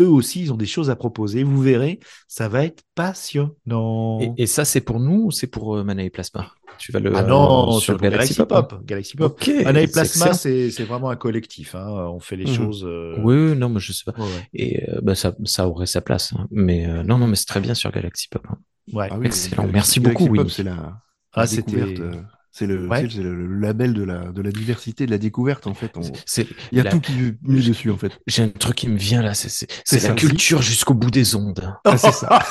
[0.00, 1.42] eux aussi, ils ont des choses à proposer.
[1.44, 4.18] Vous verrez, ça va être passionnant.
[4.20, 6.50] Et, et ça c'est pour nous ou c'est pour euh, Mana et Plasma?
[6.78, 8.70] Tu vas le ah non, sur c'est pour Galaxy, Galaxy Pop.
[8.70, 8.84] Pop.
[8.86, 9.32] Galaxy Pop.
[9.32, 9.50] Ok.
[9.64, 11.74] Mana et Plasma, c'est c'est vraiment un collectif.
[11.74, 11.86] Hein.
[12.14, 12.54] On fait les Mhm.
[12.54, 12.84] choses.
[12.86, 14.18] euh, Oui, non, mais je sais pas.
[14.18, 14.48] ouais.
[14.54, 16.32] Et euh, bah, ça, ça aurait sa place.
[16.38, 16.46] hein.
[16.50, 18.46] Mais euh, non, non, mais c'est très bien sur Galaxy Pop.
[18.48, 18.56] hein.
[18.94, 19.08] Ouais.
[19.10, 19.66] Ah oui, Excellent.
[19.70, 20.50] Merci Galaxy beaucoup, Pop, Winnie.
[20.50, 21.02] C'est la,
[21.34, 22.12] Ah, c'était- euh,
[22.52, 23.06] C'est le, Ouais.
[23.08, 25.96] c'est le, le label de la, de la diversité, de la découverte, en fait.
[25.96, 28.18] On- C'est, Il y a la- tout qui est mis dessus, en fait.
[28.26, 29.48] J'ai un truc qui me vient là, c'est,
[29.84, 31.72] c'est, la culture jusqu'au bout des ondes.
[31.84, 32.40] Ah, c'est ça.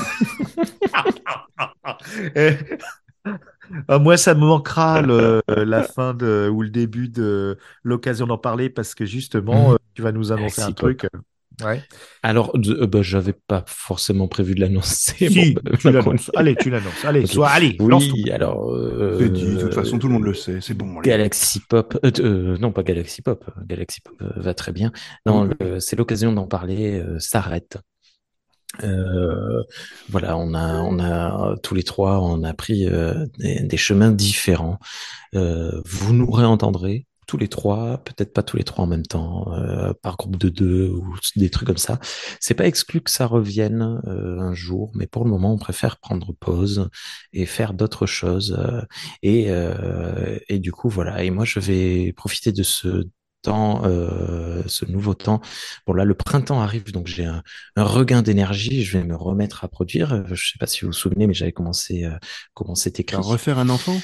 [2.36, 2.58] Eh,
[3.88, 8.38] ah, moi, ça me manquera le, la fin de, ou le début de l'occasion d'en
[8.38, 9.74] parler parce que justement, Mhm.
[9.76, 11.06] euh, tu vas nous annoncer un truc.
[11.64, 11.82] Ouais.
[12.24, 15.30] Alors, euh, bah, j'avais pas forcément prévu de l'annoncer.
[15.30, 16.32] Si, Bon, bah, tu ma l'annonces.
[16.36, 17.04] Allez, tu l'annonces.
[17.06, 17.28] Allez, Ok.
[17.32, 18.14] sois, allez, lance-toi.
[18.24, 18.72] Oui, alors.
[18.72, 20.60] euh, C'est dit, de toute façon, tout le monde le sait.
[20.62, 21.00] C'est bon.
[21.00, 21.10] allez.
[21.10, 24.92] Galaxy Pop, euh, euh, non pas Galaxy Pop, Galaxy Pop euh, va très bien.
[25.26, 27.00] Non, le- c'est l'occasion d'en parler.
[27.00, 27.78] euh, S'arrête.
[28.84, 29.64] Euh,
[30.10, 34.12] voilà, on a, on a tous les trois, on a pris euh, des, des chemins
[34.12, 34.78] différents.
[35.36, 39.54] Euh, vous nous réentendrez tous les trois, peut-être pas tous les trois en même temps,
[39.54, 42.00] euh, par groupe de deux ou des trucs comme ça.
[42.40, 45.98] C'est pas exclu que ça revienne euh, un jour, mais pour le moment, on préfère
[45.98, 46.90] prendre pause
[47.32, 48.58] et faire d'autres choses.
[48.60, 48.82] euh,
[49.22, 51.24] et, euh, et du coup, voilà.
[51.24, 53.04] Et moi, je vais profiter de ce
[53.44, 55.40] temps, euh, ce nouveau temps.
[55.86, 57.44] Bon, là, le printemps arrive, donc j'ai un,
[57.76, 58.84] un regain d'énergie.
[58.84, 60.26] Je vais me remettre à produire.
[60.34, 62.18] Je sais pas si vous vous souvenez, mais j'avais commencé, euh,
[62.56, 63.18] comment écrit.
[63.18, 64.00] Refaire un enfant?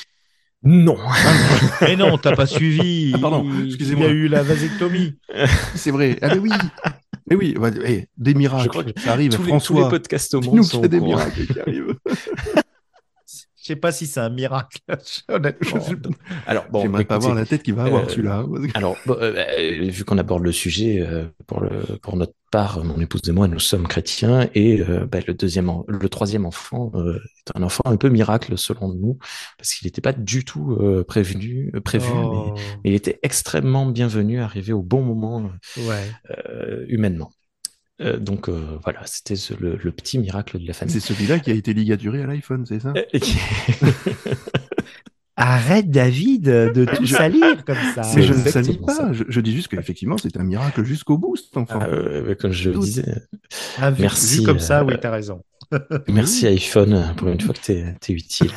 [0.64, 0.98] Non.
[1.82, 3.12] Mais non, t'as pas suivi.
[3.14, 4.06] Ah, pardon, Il- excusez-moi.
[4.06, 5.18] Il y a eu la vasectomie.
[5.76, 6.18] C'est vrai.
[6.22, 6.50] Ah mais oui.
[7.30, 8.64] Mais oui, bah, eh, des miracles.
[8.66, 9.32] Je crois que ça arrive.
[9.32, 11.16] tous, les, tous François, les podcasts au monde sont y a au des courant.
[11.18, 11.96] miracles qui arrivent.
[13.66, 14.78] Je sais pas si c'est un miracle,
[15.28, 15.80] honnêtement.
[16.46, 18.46] Alors bon, J'aimerais pas voir la tête qu'il va avoir euh, celui-là.
[18.46, 22.34] hein, Alors, bon, euh, euh, vu qu'on aborde le sujet, euh, pour, le, pour notre
[22.52, 26.46] part, mon épouse et moi, nous sommes chrétiens, et euh, bah, le deuxième, le troisième
[26.46, 29.18] enfant euh, est un enfant un peu miracle selon nous,
[29.58, 32.54] parce qu'il n'était pas du tout euh, prévenu, prévu, mais, Oh,
[32.84, 36.06] mais il était extrêmement bienvenu, arrivé au bon moment ouais.
[36.30, 37.32] euh, humainement.
[38.02, 40.94] Euh, donc euh, voilà, c'était ce- le, le petit miracle de la famille.
[40.94, 42.94] C'est celui-là qui a été ligaturé à l'iPhone, c'est ça?
[42.96, 43.04] Euh,
[45.38, 48.04] Arrête, David, de tout salir comme ça.
[48.16, 48.94] Mais je ne salis pas.
[48.94, 49.12] ça.
[49.14, 51.80] Je, je dis juste qu'effectivement, c'est un miracle jusqu'au bout, cet enfant.
[51.82, 53.04] Ah, euh, comme je le disais,
[53.78, 55.42] Ah, vu, Merci, vu comme ça, oui, t'as raison.
[56.08, 58.52] merci iPhone pour une fois que t'es es utile.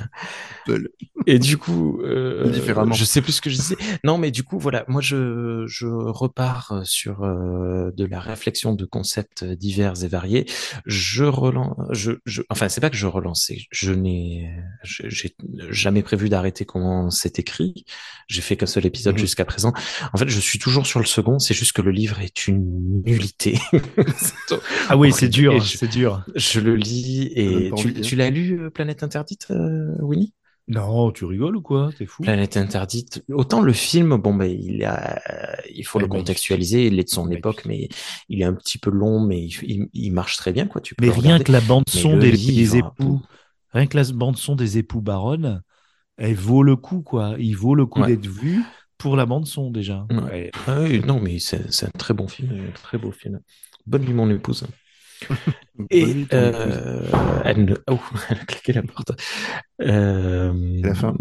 [1.27, 2.53] Et du coup, euh,
[2.93, 3.77] je sais plus ce que je disais.
[4.05, 8.85] Non, mais du coup, voilà, moi je je repars sur euh, de la réflexion de
[8.85, 10.47] concepts divers et variés.
[10.87, 14.51] Je relance, je, je enfin c'est pas que je que je n'ai
[14.85, 15.35] j'ai
[15.71, 17.85] jamais prévu d'arrêter comment c'est écrit.
[18.29, 19.19] J'ai fait qu'un seul épisode Mhm.
[19.21, 19.73] jusqu'à présent.
[20.13, 21.39] En fait, je suis toujours sur le second.
[21.39, 23.59] C'est juste que le livre est une nullité.
[24.89, 26.25] Ah oui, c'est dur, c'est dur.
[26.35, 26.98] je le lis
[27.35, 28.01] Et tu, hein.
[28.03, 30.33] tu l'as lu euh, Planète Interdite, euh, Winnie?
[30.69, 31.91] Non, tu rigoles ou quoi?
[31.97, 33.25] T'es fou Planète interdite.
[33.31, 35.19] Autant le film, bon ben il a,
[35.75, 37.89] il faut le contextualiser, il est de son époque, mais
[38.29, 40.83] il est un petit peu long, mais il, marche très bien quoi.
[40.83, 41.45] Tu peux Mais rien regarder.
[41.45, 43.23] que la bande son des, des époux,
[43.73, 45.63] rien que la bande son des époux Baronne,
[46.19, 47.37] elle vaut le coup, quoi.
[47.39, 48.09] Il vaut le coup Ouais.
[48.09, 48.63] d'être vu
[48.99, 50.07] pour la bande son déjà.
[50.11, 50.21] Ouais.
[50.21, 50.51] Ouais.
[50.67, 53.41] Ah non mais c'est c'est un très bon film, un très beau film.
[53.87, 54.67] Bonne nuit mon épouse.
[55.91, 56.83] Et ton épouse.
[56.87, 58.01] euh, elle, ne- oh,
[58.31, 59.13] elle a claqué la porte.
[59.83, 60.53] Euh,
[60.83, 61.15] la fin.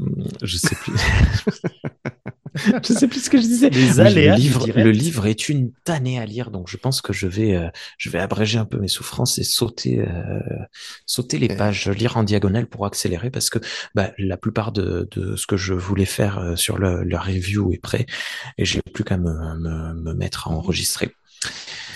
[0.43, 0.93] Je sais plus.
[2.55, 3.69] je sais plus ce que je disais.
[3.69, 4.77] Les Oui, aléas le livre, direct.
[4.77, 8.09] le livre est une tannée à lire, donc je pense que je vais, euh, je
[8.09, 10.39] vais abréger un peu mes souffrances et sauter, euh,
[11.05, 11.55] sauter les Eh.
[11.55, 13.59] pages, lire en diagonale pour accélérer, parce que
[13.95, 17.81] bah, la plupart de, de ce que je voulais faire sur le, la review est
[17.81, 18.05] prêt,
[18.57, 21.11] et j'ai plus qu'à me, me, me mettre à enregistrer.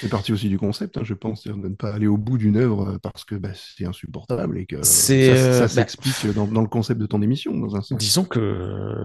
[0.01, 2.57] C'est partie aussi du concept, hein, je pense, de ne pas aller au bout d'une
[2.57, 6.47] œuvre euh, parce que bah, c'est insupportable et que ça, euh, ça bah- s'explique dans,
[6.47, 7.99] dans le concept de ton émission, dans un sens.
[7.99, 8.97] Disons que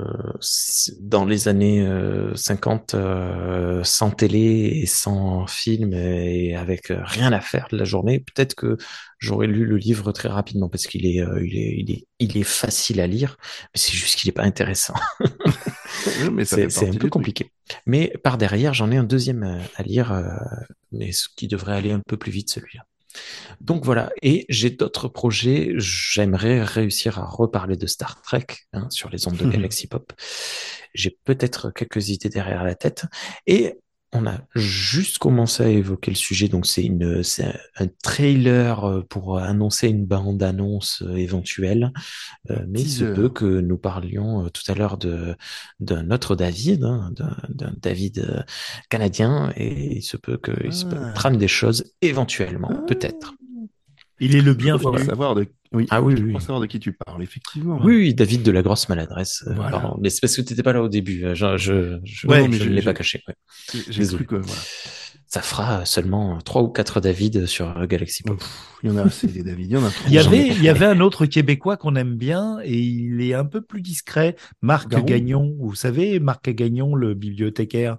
[1.01, 7.40] dans les années euh, 50, euh, sans télé et sans film et avec rien à
[7.40, 8.78] faire de la journée, peut-être que
[9.18, 12.42] j'aurais lu le livre très rapidement parce qu'il est, il est, il est, il est
[12.42, 13.36] facile à lire,
[13.74, 14.94] mais c'est juste qu'il est pas intéressant.
[16.44, 17.51] C'est un peu compliqué.
[17.86, 20.24] Mais par derrière, j'en ai un deuxième à, à lire, euh,
[20.92, 22.84] mais ce qui devrait aller un peu plus vite celui-là.
[23.61, 25.72] Donc voilà, et j'ai d'autres projets.
[25.76, 29.47] J'aimerais réussir à reparler de Star Trek hein, sur les ondes de.
[29.51, 30.12] Galaxy Pop.
[30.94, 33.07] J'ai peut-être quelques idées derrière la tête.
[33.47, 33.78] Et
[34.17, 39.03] on a juste commencé à évoquer le sujet, donc c'est une, c'est un trailer euh,
[39.03, 41.93] pour annoncer une bande-annonce euh, éventuelle.
[42.51, 45.37] Euh, mais il se peut que nous parlions tout à l'heure de
[45.81, 48.45] d'un autre David, hein, d'un d'un David
[48.89, 51.12] canadien, et il se peut qu'il se Ah.
[51.14, 53.35] trame des choses éventuellement, peut-être.
[54.21, 54.99] Il est le bienvenu.
[55.05, 55.47] savoir de...
[55.73, 56.29] Oui, Ah oui, je oui.
[56.31, 57.79] crois savoir de qui tu parles, effectivement.
[57.83, 59.45] Oui, oui, David de la grosse maladresse.
[59.47, 59.71] euh, Voilà.
[59.73, 59.99] pardon.
[60.01, 61.25] Mais c'est parce que tu n'étais pas là au début.
[61.25, 63.23] euh, Je, je, je, Ouais, mais ne l'ai pas caché.
[63.29, 63.35] ouais.
[63.89, 64.25] J'ai Désolé.
[64.25, 64.61] cru que voilà.
[65.29, 68.41] Ça fera seulement trois ou quatre David sur Galaxy Pop.
[68.85, 70.05] Il y en a assez des David, il y en a trop.
[70.07, 73.21] Il y avait, ai- il y avait un autre Québécois qu'on aime bien et il
[73.21, 74.37] est un peu plus discret.
[74.62, 75.05] Marc Garou.
[75.05, 75.57] Gagnon.
[75.59, 77.99] Vous savez, Marc Gagnon, le bibliothécaire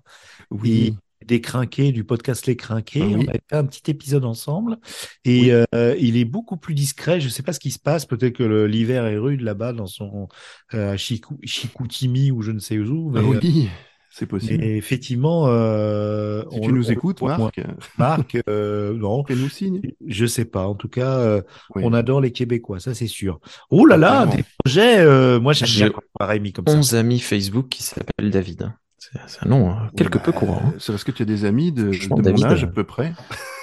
[0.51, 0.95] Oui.
[1.27, 3.01] Des Crinqués, du podcast Les Crinqués.
[3.03, 3.15] Ah oui.
[3.17, 4.77] On avait fait un petit épisode ensemble
[5.25, 7.19] et euh, il est beaucoup plus discret.
[7.19, 8.05] Je sais pas ce qui se passe.
[8.05, 10.27] Peut-être que l'hiver est rude là-bas dans son
[10.73, 13.09] euh, Chikou- Chicoutimi ou je ne sais où.
[13.11, 13.69] Mais, Ah oui.
[14.09, 14.57] C'est possible.
[14.63, 17.61] Mais effectivement, euh, si on- tu nous on- écoutes, on- Marc,
[17.99, 19.79] Marc, euh, non, fais-nous signe.
[20.07, 20.65] je sais pas.
[20.65, 21.41] En tout cas, euh,
[21.75, 21.83] Oui.
[21.85, 23.39] on adore les Québécois, ça c'est sûr.
[23.69, 24.97] Oh là là, des projets.
[25.01, 26.73] euh, moi, j'aime J'ai bien Rémi comme ça.
[26.75, 28.71] 11 amis Facebook qui s'appellent David.
[28.99, 30.61] C'est un nom hein, quelque Oui, peu bah, courant.
[30.65, 30.73] hein.
[30.79, 32.83] C'est parce que tu as des amis de, de Franchement, mon David, âge à peu
[32.83, 33.13] près.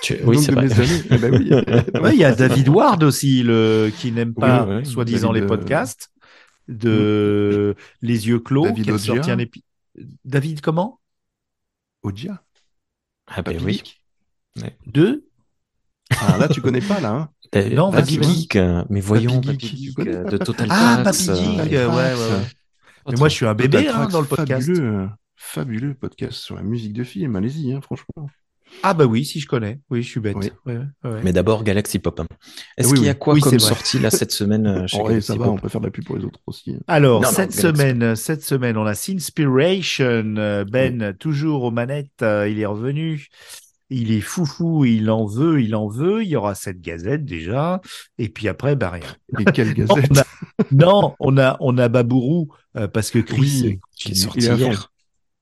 [0.02, 0.86] Tu- Oui, c'est de vrai.
[1.10, 1.50] Eh ben oui.
[2.00, 5.46] Ouais, il y a David Ward aussi, le, qui n'aime pas, Oui, soi-disant, David, les
[5.52, 6.10] euh, podcasts,
[6.68, 9.36] de Les Yeux Clos, David qui a sorti un.
[10.24, 11.00] David, comment?
[12.02, 12.42] Odia.
[13.26, 13.72] Ah ben Papy oui.
[13.74, 14.02] Dick.
[14.86, 15.26] Deux?
[16.20, 17.10] Ah là, tu connais pas là.
[17.10, 17.28] Hein.
[17.54, 21.02] Euh, Non, Papy vas-y, Geek, euh, mais voyons Papy Geek, Geek euh, de Total Ah,
[21.04, 22.46] Papy Geek, ouais, ouais, ouais.
[23.08, 24.66] Mais moi, je suis un bébé hein, dans le podcast.
[24.66, 25.08] Fabuleux,
[25.44, 27.36] fabuleux podcast sur la musique de film.
[27.36, 28.28] Allez-y, hein, franchement.
[28.82, 29.78] Ah bah oui, si je connais.
[29.90, 30.34] Oui, je suis bête.
[30.36, 30.50] Oui.
[30.66, 31.20] Ouais, ouais, ouais.
[31.22, 32.18] Mais d'abord Galaxy Pop.
[32.18, 32.26] hein.
[32.76, 35.06] Est-ce Oui, qu'il y a quoi Oui, comme sortie là cette semaine euh, chez Oh,
[35.06, 36.74] Galaxy ça va, Pop on peut faire de la pub pour les autres aussi.
[36.88, 37.60] Alors, Non, non, cette Galaxy.
[37.82, 40.34] semaine, cette semaine, on a Sinspiration.
[40.38, 43.28] Euh, Ben, toujours aux manettes, euh, il est revenu.
[43.90, 46.22] Il est foufou, il en veut, il en veut.
[46.22, 47.80] Il y aura cette gazette déjà.
[48.18, 49.04] Et puis après, bah rien.
[49.38, 50.24] Et quelle gazette On a-
[50.72, 54.90] non, on a, on a Babourou, euh, parce que Chris, qui est il sorti hier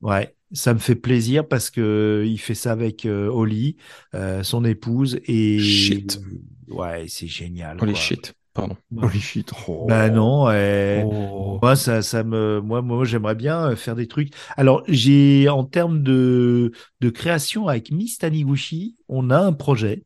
[0.02, 3.76] Ouais, ça me fait plaisir parce que il fait ça avec euh, Holly,
[4.14, 6.20] euh, son épouse, et Shit.
[6.68, 7.78] ouais, c'est génial.
[7.80, 8.00] Holy quoi.
[8.00, 8.76] shit, pardon.
[8.96, 9.50] Holy shit.
[9.68, 9.86] Oh.
[9.88, 11.58] Bah non, euh, Oh.
[11.62, 14.34] moi ça, ça me, moi, moi, j'aimerais bien euh, faire des trucs.
[14.56, 20.04] Alors j'ai, en termes de de création avec Miss Taniguchi, on a un projet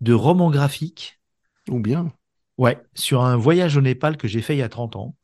[0.00, 1.20] de roman graphique.
[1.70, 2.12] Ou bien.
[2.58, 5.14] Ouais, sur un voyage au Népal que j'ai fait il y a 30 ans.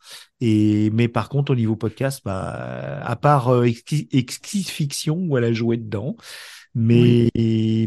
[0.40, 5.36] Et mais par contre au niveau podcast, bah, à part euh, Exquis, Exquis Fiction où
[5.36, 6.16] elle a joué dedans,
[6.74, 7.28] mais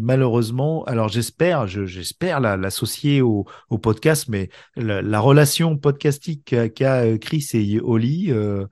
[0.02, 6.56] malheureusement, alors j'espère, je- j'espère la- l'associer au, au podcast, mais la, la relation podcastique
[6.76, 8.66] qu'a euh, Chris et Oli, euh,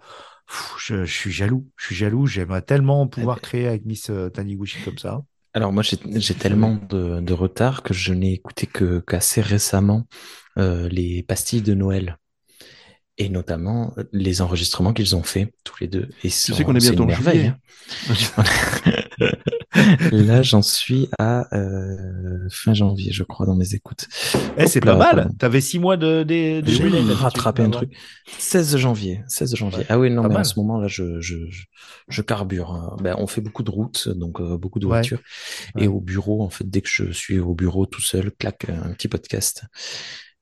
[0.80, 2.28] je, je suis jaloux, je suis jaloux.
[2.28, 5.22] J'aimerais tellement pouvoir créer avec Miss euh, Taniguchi comme ça.
[5.54, 10.06] Alors moi j'ai j'ai tellement de, de retard que je n'ai écouté que qu'assez récemment
[10.58, 12.18] euh, les pastilles de Noël
[13.18, 16.10] et notamment euh, les enregistrements qu'ils ont fait tous les deux.
[16.24, 17.38] Et Tu sais qu'on est c'est bientôt merveille.
[17.40, 17.54] juillet.
[18.10, 18.46] hein.
[20.12, 24.08] Là j'en suis à euh, fin janvier je crois dans mes écoutes.
[24.58, 25.30] Eh, c'est pas mal.
[25.38, 27.92] T'avais six mois de, de, de J'ai rattrapé un truc.
[28.38, 29.80] 16 janvier, 16 janvier.
[29.80, 31.64] Ouais, ah oui, non, pas mais en ce moment là, je, je, je,
[32.08, 32.72] je carbure.
[32.72, 32.96] hein.
[33.02, 34.98] Ben, on fait beaucoup de routes, donc euh, beaucoup de Ouais.
[35.00, 35.22] voitures.
[35.76, 35.84] Ouais.
[35.84, 38.94] Et au bureau, en fait, dès que je suis au bureau tout seul, clac, un
[38.94, 39.64] petit podcast.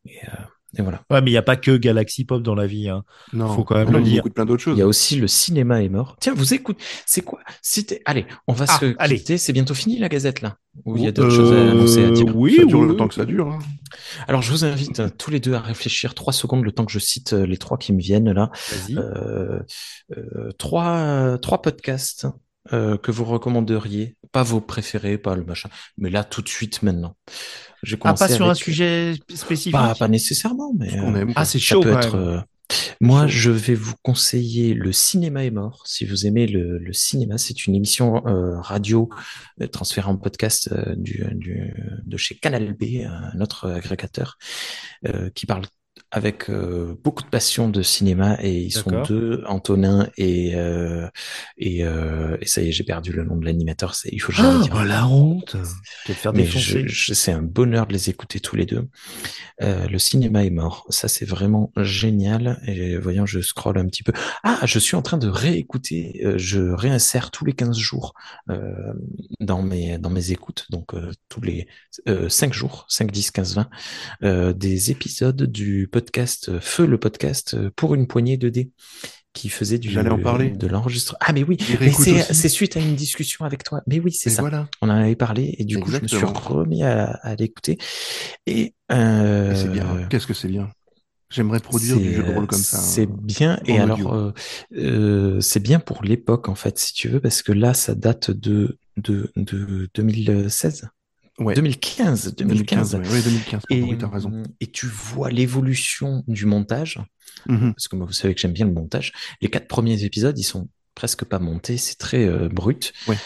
[0.06, 0.32] Et, euh,
[0.78, 1.04] et voilà.
[1.12, 2.89] Ouais, mais il n'y a pas que Galaxy Pop dans la vie.
[2.89, 3.04] Hein.
[3.32, 3.47] Non.
[3.54, 4.20] Faut quand même Non, le il dire.
[4.20, 4.76] écoute plein d'autres choses.
[4.76, 6.18] Il y a aussi le cinéma est mort.
[6.20, 7.39] Tiens, vous écoutez, c'est quoi.
[8.06, 9.18] Allez, on va Ah, se allez.
[9.18, 9.38] quitter.
[9.38, 10.58] C'est bientôt fini la gazette là.
[10.86, 12.36] Ou il y a Euh, d'autres choses à annoncer à dire.
[12.36, 12.97] Oui, ça dure oui, le oui.
[12.97, 13.47] temps que ça dure.
[13.49, 13.60] hein.
[14.28, 16.91] Alors, je vous invite euh, tous les deux à réfléchir trois secondes, le temps que
[16.91, 18.49] je cite euh, les trois qui me viennent là.
[18.72, 18.97] Vas-y.
[18.97, 19.60] Euh,
[20.18, 22.26] euh, trois, euh, trois podcasts
[22.72, 26.82] euh, que vous recommanderiez, pas vos préférés, pas le machin, mais là tout de suite
[26.82, 27.16] maintenant.
[27.84, 29.74] J'ai ah, pas sur un sujet spécifique?
[29.74, 31.34] Pas, pas nécessairement, mais euh, aime.
[31.36, 32.16] Ah, c'est ça chaud peut être.
[32.16, 32.39] euh,
[33.01, 35.84] Moi, je vais vous conseiller Le cinéma est mort.
[35.86, 39.09] Si vous aimez le, le cinéma, c'est une émission euh, radio
[39.61, 41.74] euh, transférée en podcast euh, du, du,
[42.05, 44.38] de chez Canal B, euh, notre agrégateur,
[45.05, 45.66] euh, qui parle
[46.16, 51.07] avec euh, beaucoup de passion de cinéma et ils sont deux, Antonin et euh,
[51.57, 53.95] et, euh, et ça y est, j'ai perdu le nom de l'animateur.
[53.95, 54.74] C'est il faut jamais Ah, dire.
[54.76, 55.55] bah, la honte.
[56.05, 56.84] Faire Mais défoncer.
[56.88, 58.88] je, je- c'est un bonheur de les écouter tous les deux.
[59.64, 60.86] Euh, le cinéma est mort.
[60.89, 62.61] Ça, c'est vraiment génial.
[62.68, 64.14] Et voyons, je scrolle un petit peu.
[64.43, 66.22] Ah, je suis en train de réécouter.
[66.24, 68.14] euh, je réinsère tous les 15 jours
[68.51, 68.93] euh,
[69.39, 70.68] dans mes dans mes écoutes.
[70.70, 71.68] Donc euh, tous les
[72.07, 73.70] euh, 5 jours, 5, 10, 15, 20,
[74.24, 76.03] euh, des épisodes du podcast
[76.49, 78.72] euh, Feu le podcast euh, pour une poignée de dés
[79.34, 80.51] qui faisait du J'allais en parler.
[80.51, 81.18] de l'enregistrement.
[81.20, 83.82] Ah mais oui, mais c'est suite à une discussion avec toi.
[83.88, 84.41] Mais oui, c'est ça.
[84.41, 84.68] voilà.
[84.82, 87.78] On en avait parlé et du coup, je me suis remis à, à l'écouter.
[88.45, 90.08] Et, euh, Et c'est bien.
[90.10, 90.70] Qu'est-ce que c'est bien?
[91.32, 92.78] J'aimerais produire du jeu de rôle comme ça.
[92.78, 93.18] C'est hein.
[93.24, 93.60] bien.
[93.66, 94.34] Et alors, euh,
[94.76, 98.30] euh, c'est bien pour l'époque, en fait, si tu veux, parce que là, ça date
[98.30, 100.89] de, de, de 2016.
[101.40, 101.56] Ouais.
[101.56, 102.92] 2015, 2015.
[102.92, 102.96] 2015.
[102.96, 103.62] Ouais, ouais, 2015.
[103.70, 104.44] Et, oui, t'as raison.
[104.60, 107.00] et tu vois l'évolution du montage,
[107.48, 107.74] Mhm.
[107.74, 109.12] parce que moi, vous savez que j'aime bien le montage.
[109.42, 112.94] Les quatre premiers épisodes, ils sont presque pas montés, c'est très euh, brut.
[113.08, 113.18] Ouais.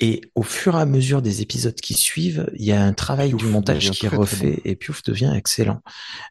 [0.00, 3.30] Et au fur et à mesure des épisodes qui suivent, il y a un travail
[3.30, 5.82] Piouf du montage qui est refait et Piouf devient excellent.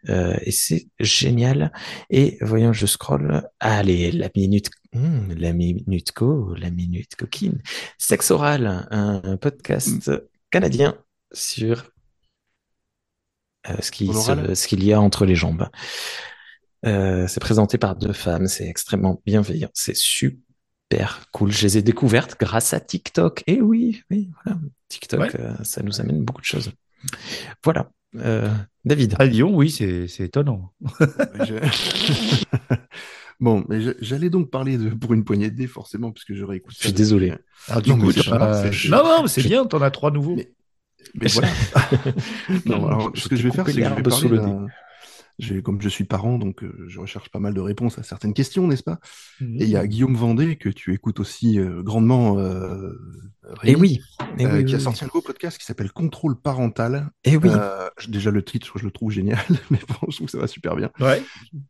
[0.07, 1.73] Euh, et c'est génial.
[2.09, 3.43] Et voyons, je scroll.
[3.59, 7.61] Allez, la minute, hmm, la minute co, la minute coquine.
[7.97, 10.09] Sexe oral, un, un podcast
[10.49, 10.95] canadien
[11.31, 11.91] sur
[13.69, 15.67] euh, ce qui Sur se- l'oral ce qu'il y a entre les jambes.
[16.85, 21.51] Euh, c'est présenté par deux femmes, c'est extrêmement bienveillant, c'est super cool.
[21.51, 23.43] Je les ai découvertes grâce à TikTok.
[23.47, 24.59] Et oui, oui, voilà.
[24.87, 25.39] TikTok, Ouais.
[25.41, 26.71] euh, ça nous amène beaucoup de choses.
[27.63, 27.89] Voilà.
[28.15, 28.49] Euh,
[28.85, 29.15] David.
[29.19, 30.71] À Lyon, oui, c'est c'est étonnant.
[31.45, 31.55] Je-
[33.39, 36.73] bon, mais j'allais donc parler de pour une poignée de dés, forcément, puisque je réécoute
[36.77, 37.33] Je suis désolé.
[37.67, 40.35] Alors, du Non, coup, pas non, non, mais c'est je- bien, t'en as trois nouveaux.
[40.35, 40.53] Mais-
[41.15, 41.49] Mais voilà.
[42.65, 44.39] non, alors, Je ce que je vais faire, c'est que je vais parler
[45.63, 48.67] comme je suis parent, donc euh, je recherche pas mal de réponses à certaines questions,
[48.67, 48.99] n'est-ce pas?
[49.41, 49.55] Mhm.
[49.61, 52.91] Et il y a Guillaume Vendée, que tu écoutes aussi euh, grandement, euh,
[53.63, 53.99] Et Rémi, oui.
[54.39, 57.09] Et euh, oui, qui a oui, sorti un nouveau podcast qui s'appelle Contrôle parental.
[57.25, 57.31] oui.
[57.33, 57.49] Et oui.
[57.53, 59.37] Euh, déjà, le titre, je le trouve génial,
[59.71, 60.89] mais bon, je trouve que ça va super bien.
[60.99, 61.21] Ouais.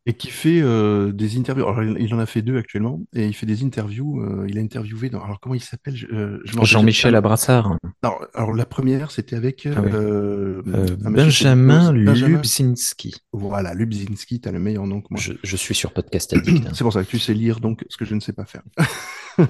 [0.06, 1.66] Et qui fait euh, des interviews.
[1.68, 4.22] Alors, il il en a fait deux actuellement, et il fait des interviews.
[4.22, 5.10] euh, il a interviewé.
[5.10, 5.22] Dans...
[5.24, 5.96] Alors, comment il s'appelle?
[5.96, 7.16] Je- euh, je Jean-Michel.
[7.16, 7.78] Abrassard.
[8.02, 9.92] Alors, alors, la première, c'était avec Ah oui.
[9.94, 13.16] euh, Euh, Benjamin Benjamin- Lubzinski.
[13.34, 15.20] Voilà, Lubzinski, t'as le meilleur nom que moi.
[15.20, 16.66] Je, je suis sur Podcast Addict.
[16.68, 16.72] hein.
[16.74, 18.64] C'est pour ça que tu sais lire donc ce que je ne sais pas faire.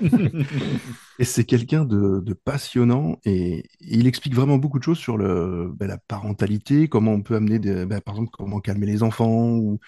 [1.19, 5.71] Et c'est quelqu'un de, de passionnant et il explique vraiment beaucoup de choses sur le,
[5.75, 9.49] ben, la parentalité, comment on peut amener, des, ben, par exemple, comment calmer les enfants.
[9.55, 9.79] Ou...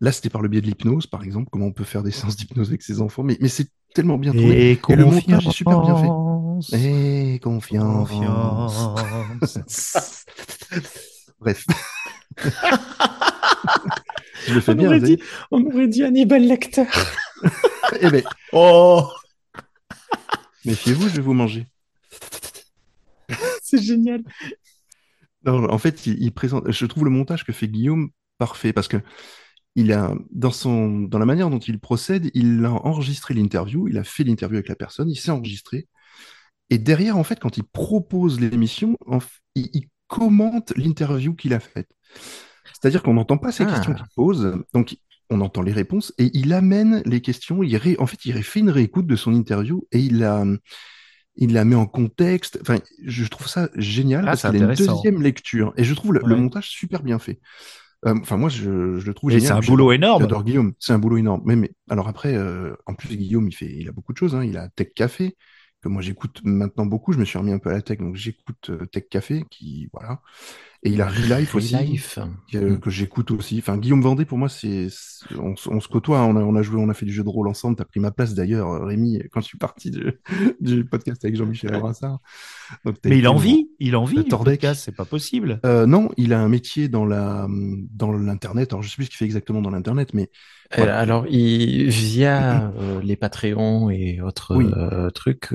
[0.00, 2.36] Là, c'était par le biais de l'hypnose, par exemple, comment on peut faire des séances
[2.36, 3.22] d'hypnose avec ses enfants.
[3.22, 4.72] Mais, mais c'est tellement bien tourné.
[4.72, 6.06] Et Et le montage est super bien fait.
[6.08, 6.72] confiance.
[6.74, 8.08] Et confiance.
[9.40, 10.24] Confiance.
[11.40, 11.64] Bref.
[14.46, 15.18] Je le fais On bien, aurait dit,
[15.50, 16.84] on aurait dit Hannibal Lecter.
[18.00, 18.22] Eh ben,
[18.52, 19.08] Oh
[20.64, 21.66] méfiez-vous, je vais vous manger.
[23.62, 24.22] C'est génial.
[25.44, 26.70] Non, en fait, il, il présente.
[26.70, 28.96] Je trouve le montage que fait Guillaume parfait parce que
[29.76, 33.98] il a dans son dans la manière dont il procède, il a enregistré l'interview, il
[33.98, 35.86] a fait l'interview avec la personne, il s'est enregistré
[36.70, 38.96] et derrière, en fait, quand il propose l'émission,
[39.54, 41.88] il, il commente l'interview qu'il a faite.
[42.72, 43.72] C'est-à-dire qu'on n'entend pas ces Ah.
[43.72, 44.96] questions qu'il pose, donc
[45.30, 47.62] on entend les réponses et il amène les questions.
[47.62, 50.44] Il ré- en fait, il fait une réécoute de son interview et il la
[51.38, 52.58] il la met en contexte.
[52.62, 55.92] Enfin, je trouve ça génial Ah, parce c'est qu'il a une deuxième lecture et je
[55.94, 57.40] trouve le, montage super bien fait.
[58.06, 59.48] Euh, Enfin, moi, je, je le trouve Et génial.
[59.62, 60.22] c'est un boulot énorme.
[60.22, 60.72] J'adore Guillaume.
[60.78, 61.42] C'est un boulot énorme.
[61.44, 64.34] Mais, mais alors après, euh, en plus, Guillaume, il fait, il a beaucoup de choses.
[64.34, 64.44] Hein.
[64.44, 65.36] Il a Tech Café
[65.88, 67.12] moi j'écoute maintenant beaucoup.
[67.12, 69.88] Je me suis remis un peu à la tech, donc j'écoute euh, Tech Café, qui
[69.92, 70.20] voilà.
[70.82, 72.18] Et il a Relife aussi, Life.
[72.52, 73.58] que, que j'écoute aussi.
[73.58, 74.88] Enfin, Guillaume Vendée, pour moi, c'est,
[75.38, 76.22] on, se côtoie.
[76.22, 77.76] On a, on a joué, on a fait du jeu de rôle ensemble.
[77.76, 80.12] T'as pris ma place d'ailleurs, euh, Rémi, quand je suis parti du,
[80.60, 81.72] du podcast avec Jean-Michel.
[82.84, 85.60] Donc, t'as Mais il en vit, il en vit podcast, c'est pas possible.
[85.64, 88.72] Euh, non, il a un métier dans la dans l'internet.
[88.72, 90.30] Alors je sais plus ce qu'il fait exactement dans l'internet, mais
[90.72, 90.98] Euh, Voilà.
[90.98, 94.66] alors, il, via euh, les Patreons et autres Oui.
[95.14, 95.50] trucs,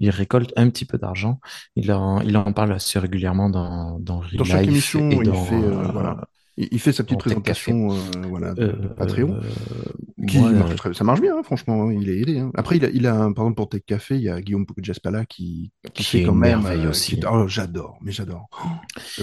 [0.00, 1.38] il récolte un petit peu d'argent.
[1.76, 5.34] Il en, il en parle assez régulièrement dans, dans dans chaque Relife émission, et il
[5.46, 7.94] fait euh, voilà, il, il fait sa petite présentation euh,
[8.28, 9.34] voilà de, euh, Patreon.
[9.36, 12.40] euh, Qui moi, marche très- ça marche bien, hein, franchement, il est aidé.
[12.40, 12.50] hein.
[12.56, 14.66] Après, il a, il a un- par exemple pour Tech Café, il y a Guillaume
[14.82, 16.60] Jaspala qui, qui, fait est quand même.
[16.62, 17.14] merveille euh, aussi.
[17.20, 18.48] qui- oh, j'adore, mais j'adore.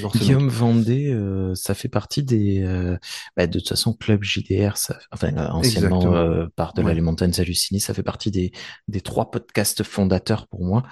[0.01, 0.47] Oh, Guillaume.
[0.47, 2.97] Vendée, euh, ça fait partie des, euh,
[3.35, 6.93] bah, de toute façon, Club JDR, ça, enfin, anciennement par de Ouais.
[6.95, 8.51] les montagnes hallucinées, ça fait partie des,
[8.87, 10.83] des trois podcasts fondateurs pour moi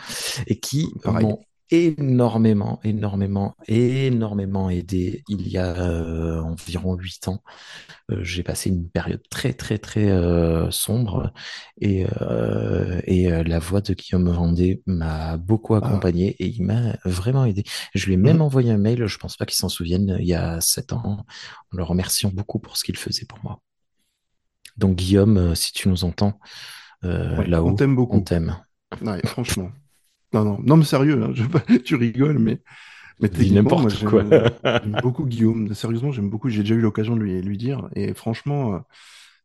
[0.47, 1.39] et qui m'ont
[1.73, 7.43] énormément, énormément, énormément aidé il y a euh, environ huit ans.
[8.11, 11.33] Euh, j'ai passé une période très, très, très euh, sombre
[11.81, 12.05] et,
[13.05, 17.63] et la voix de Guillaume Vendée m'a beaucoup accompagné et il m'a vraiment aidé.
[17.95, 18.43] Je lui ai même Mhm.
[18.43, 21.25] envoyé un mail, je pense pas qu'il s'en souvienne, il y a sept ans, en
[21.77, 23.61] le remerciant beaucoup pour ce qu'il faisait pour moi.
[24.77, 26.39] Donc Guillaume, si tu nous entends
[27.35, 28.19] Ouais, là-haut, on t'aime beaucoup.
[28.19, 28.57] on t'aime.
[29.01, 29.71] Ouais, franchement.
[30.33, 32.59] Non, non, non, mais sérieux, hein, je tu rigoles, mais,
[33.19, 34.23] mais n'importe j'aime quoi.
[34.63, 35.73] j'aime beaucoup Guillaume.
[35.73, 36.49] Sérieusement, j'aime beaucoup.
[36.49, 37.87] J'ai déjà eu l'occasion de lui, lui dire.
[37.95, 38.77] Et franchement, euh,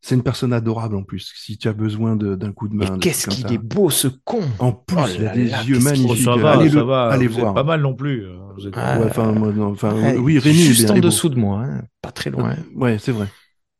[0.00, 1.32] c'est une personne adorable en plus.
[1.36, 2.98] Si tu as besoin d'un coup de main.
[2.98, 5.86] Qu'est-ce qu'il est beau ce con En plus, Oh il a des là, yeux qu'il-
[5.86, 6.24] Oh, magnifiques.
[6.24, 7.08] ça va, allez, ça le- va.
[7.08, 7.54] allez vous êtes voir.
[7.54, 8.24] pas mal non plus.
[8.24, 10.94] euh, vous êtes- Ah, Ouais, enfin, moi, non, enfin, Ouais, oui, Rémi juste bien, en
[10.94, 11.00] beau.
[11.02, 12.54] dessous de moi, hein, pas très loin.
[12.76, 13.26] Ouais, c'est vrai.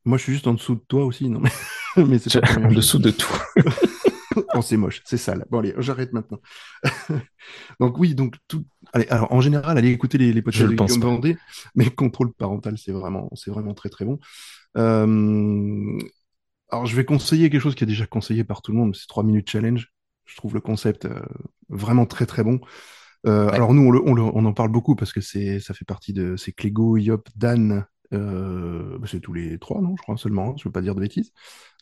[0.04, 1.50] Moi, je suis juste en dessous de toi aussi, non mais,
[2.04, 3.32] mais c'est en dessous de tout.
[4.54, 5.44] Oh, c'est moche, c'est sale.
[5.50, 6.40] Bon, allez, j'arrête maintenant.
[7.80, 8.64] donc, oui, donc, tout.
[8.92, 11.00] Allez, alors, en général, allez écouter les, les podcasts Je de Guillaume.
[11.00, 11.36] Vendée,
[11.74, 14.18] mais contrôle parental, c'est vraiment, c'est vraiment très, très bon.
[14.76, 15.98] Euh,
[16.70, 19.06] Alors, je vais conseiller quelque chose qui est déjà conseillé par tout le monde, c'est
[19.06, 19.92] 3 minutes challenge.
[20.26, 21.20] Je trouve le concept euh,
[21.70, 22.60] vraiment très, très bon.
[23.26, 23.54] Euh, Ouais.
[23.54, 25.84] Alors, nous, on, le- on le- on en parle beaucoup parce que c'est, ça fait
[25.84, 30.16] partie de, c'est Clégo, Yop, Dan Euh, bah, c'est tous les trois, non, je crois
[30.16, 30.50] seulement.
[30.50, 31.32] hein, je veux pas dire de bêtises.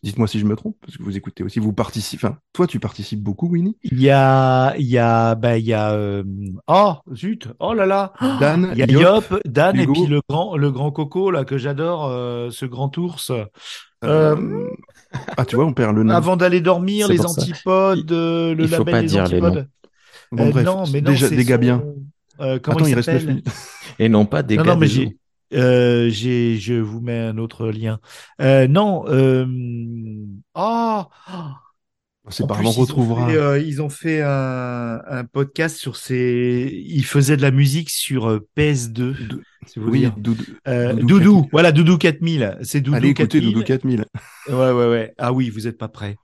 [0.02, 1.58] Dites-moi si je me trompe, parce que vous écoutez aussi.
[1.60, 2.26] Vous participez.
[2.26, 3.76] Enfin, toi, tu participes beaucoup, Winnie.
[3.82, 6.24] Il y a, il y a, bah, il y a, euh,
[6.68, 8.12] oh, zut, oh là là.
[8.40, 11.44] Dan, Il y a Yop, Yop, Dan et puis le grand, le grand coco là
[11.44, 13.30] que j'adore, euh, ce grand ours.
[13.30, 13.44] euh,
[14.04, 14.68] Euh,
[15.36, 16.12] Ah, tu vois, on perd le nom.
[16.14, 19.68] Avant d'aller dormir, les antipodes, le il faut label pas des dire les antipodes.
[20.32, 21.84] Bon, Euh, bref, non, mais non, déjà c'est des gars son- bien.
[22.40, 23.48] Euh, comment Attends, il il reste 9 s'appelle minutes.
[23.98, 25.12] Et non pas des Non, gars non, mais des j'ai, eaux.
[25.54, 27.98] Euh, j'ai, je vous mets un autre lien.
[28.40, 29.46] Euh, non, euh,
[30.54, 31.08] ah,
[32.28, 33.28] C'est en par plus, là, on ils ont retrouvera.
[33.28, 37.88] fait, euh, ils ont fait un, un podcast sur ces, ils faisaient de la musique
[37.90, 39.14] sur euh, PS2.
[39.28, 40.14] Dou- si vous Oui, dire.
[40.16, 40.44] Doudou.
[40.68, 41.48] Euh, Doudou Doudou, 4000.
[41.52, 42.58] voilà, Doudou 4000.
[42.62, 43.52] C'est Doudou Allez écouter 4000.
[43.52, 44.04] Doudou 4000.
[44.48, 45.14] Ouais, ouais, ouais.
[45.18, 46.16] Ah oui, vous êtes pas prêts.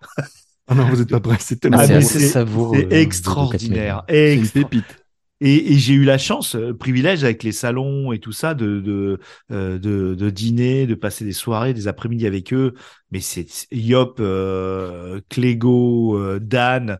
[0.68, 4.04] Ah non, vous êtes pas prêts, c'est tellement Ah, Ah, c'est c'est- C'est euh, extraordinaire.
[4.08, 5.01] C'est une pépite.
[5.42, 8.80] Et, et j'ai eu la chance, euh, privilège avec les salons et tout ça, de
[8.80, 9.18] de,
[9.50, 12.74] euh, de de dîner, de passer des soirées, des après-midi avec eux.
[13.10, 16.98] Mais c'est Yop, euh, Clégo, euh, Dan,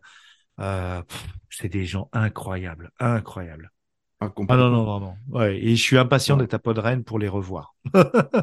[1.49, 3.71] c'est des gens incroyables, incroyables.
[4.19, 5.15] Ah, Ah non non non non.
[5.29, 5.57] Ouais.
[5.63, 6.37] Et je suis impatient Ouais.
[6.37, 7.75] d'être à Podren pour les revoir.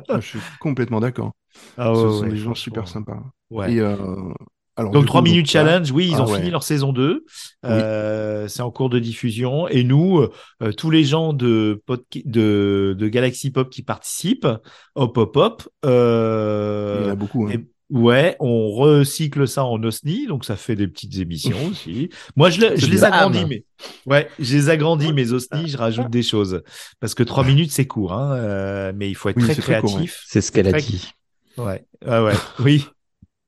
[0.09, 1.33] Ah, je suis complètement d'accord.
[1.77, 3.23] Ah Ce sont des gens super sympas.
[3.51, 3.73] Ouais.
[3.73, 4.33] Et euh,
[4.77, 6.39] alors, Donc du 3 coup, minutes donc, challenge, oui, ils Ah ont ouais.
[6.39, 7.25] fini leur saison 2.
[7.67, 9.69] Euh, c'est en cours de diffusion.
[9.69, 10.27] Et nous,
[10.63, 11.83] euh, tous les gens de,
[12.25, 14.47] de, de Galaxy Pop qui participent,
[14.95, 17.47] hop, hop, hop, euh, Il y en a beaucoup.
[17.47, 17.51] hein.
[17.53, 22.09] et- ouais, on recycle ça en OSNI, donc ça fait des petites émissions aussi.
[22.37, 23.65] Moi, je, le- je C'est les agrandis, mais
[24.07, 26.63] ouais, je les agrandis mes OSNI, je rajoute des choses
[27.01, 29.63] parce que 3 minutes c'est court, hein, euh, mais il faut être Oui, très c'est
[29.63, 30.23] très court, créatif.
[30.27, 31.11] C'est ce qu'elle a dit.
[31.57, 32.87] Ouais, ah ouais, oui,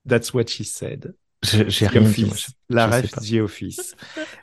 [0.07, 1.15] that's what she said.
[1.43, 2.25] J'ai rien dit.
[2.25, 2.37] moi.
[2.69, 3.11] La ref.
[3.11, 3.97] The Office.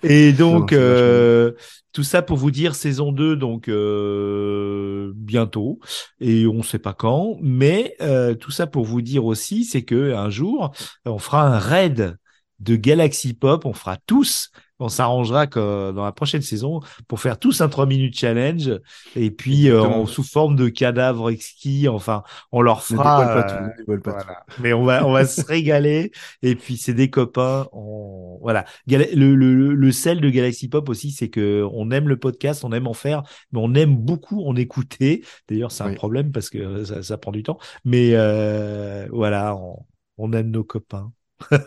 [0.03, 1.53] Et donc, euh,
[1.93, 5.79] tout ça pour vous dire saison 2, donc euh, bientôt,
[6.19, 10.13] et on sait pas quand, mais euh, tout ça pour vous dire aussi, c'est que
[10.13, 10.71] un jour,
[11.05, 12.17] on fera un raid
[12.59, 17.37] de Galaxy Pop, on fera tous, on s'arrangera que dans la prochaine saison pour faire
[17.39, 18.71] tous un 3 minutes challenge,
[19.15, 23.03] et puis euh, en- sous forme de cadavres exquis, enfin, on leur fera...
[23.21, 23.63] pas euh, tout.
[23.63, 24.61] ne dévoile pas tout.
[24.61, 26.11] Mais on va, on va se régaler.
[26.41, 27.67] Et puis, c'est des copains.
[27.73, 28.37] On...
[28.41, 28.65] Voilà.
[28.87, 32.71] Le, le, le sel de Galaxy Pop aussi, c'est que on aime le podcast, on
[32.71, 35.23] aime en faire, mais on aime beaucoup en écouter.
[35.49, 35.95] D'ailleurs, c'est un Oui.
[35.95, 37.59] problème parce que ça, ça prend du temps.
[37.85, 39.85] Mais euh, voilà, on,
[40.17, 41.11] on aime nos copains.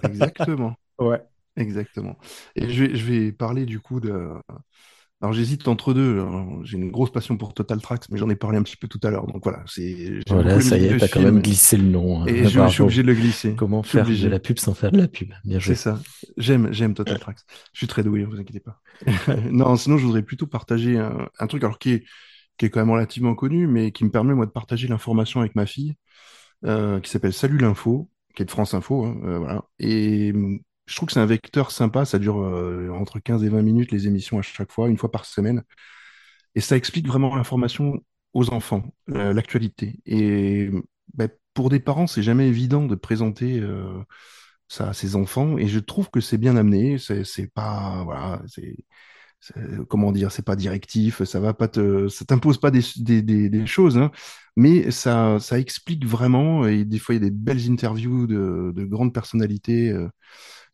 [0.04, 0.74] Exactement.
[0.98, 1.20] Ouais.
[1.56, 2.16] Exactement.
[2.56, 4.30] Et je vais, je vais parler du coup de.
[5.20, 6.14] Alors j'hésite entre deux.
[6.20, 8.88] Alors, J'ai une grosse passion pour Total Tracks, mais j'en ai parlé un petit peu
[8.88, 9.26] tout à l'heure.
[9.26, 10.20] Donc voilà, c'est.
[10.28, 12.22] Voilà, ça y est, t'as quand même glissé le nom.
[12.22, 12.26] hein.
[12.26, 13.54] Et je, je suis obligé de le glisser.
[13.54, 15.32] Comment faire de la pub sans faire de la pub?
[15.44, 15.74] Bien joué.
[15.74, 16.00] C'est ça.
[16.38, 17.38] J'aime, j'aime Total Tracks.
[17.72, 18.80] Je suis très doué, ne vous inquiétez pas.
[19.50, 22.04] non, sinon je voudrais plutôt partager un, un truc alors qui est,
[22.58, 25.54] qui est quand même relativement connu, mais qui me permet moi de partager l'information avec
[25.54, 25.94] ma fille,
[26.64, 29.64] euh, qui s'appelle Salut l'info, qui est de France Info, hein, euh, voilà.
[29.78, 30.32] Et
[30.86, 32.04] je trouve que c'est un vecteur sympa.
[32.04, 35.10] Ça dure euh, entre 15 et 20 minutes les émissions à chaque fois, une fois
[35.10, 35.62] par semaine,
[36.54, 38.00] et ça explique vraiment l'information
[38.34, 40.00] aux enfants, euh, l'actualité.
[40.06, 40.70] Et
[41.14, 43.60] ben, pour des parents, c'est jamais évident de présenter.
[43.60, 44.02] euh,
[44.68, 48.76] ça à ses enfants et je trouve que c'est bien amené c'est pas voilà c'est
[49.88, 52.82] comment dire c'est pas directif ça va pas te ça t'impose pas des,
[53.66, 54.10] choses hein,
[54.56, 58.72] mais ça ça explique vraiment et des fois il y a des belles interviews de,
[58.74, 59.92] de grandes personnalités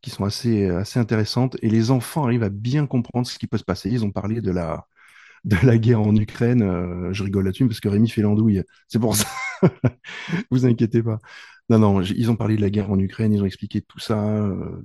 [0.02, 3.58] qui sont assez assez intéressantes et les enfants arrivent à bien comprendre ce qui peut
[3.58, 4.86] se passer ils ont parlé de la
[5.44, 8.98] de la guerre en Ukraine euh, je rigole là-dessus parce que Rémi fait l'andouille c'est
[9.00, 9.26] pour ça
[10.50, 11.18] vous inquiétez pas
[11.70, 14.18] non, non, ils ont parlé de la guerre en Ukraine, ils ont expliqué tout ça.
[14.24, 14.82] euh,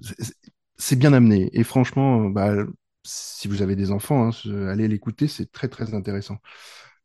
[0.77, 1.49] c'est- bien amené.
[1.53, 2.53] Et franchement, euh, bah,
[3.03, 6.37] si vous avez des enfants, hein, allez l'écouter, c'est très, très intéressant.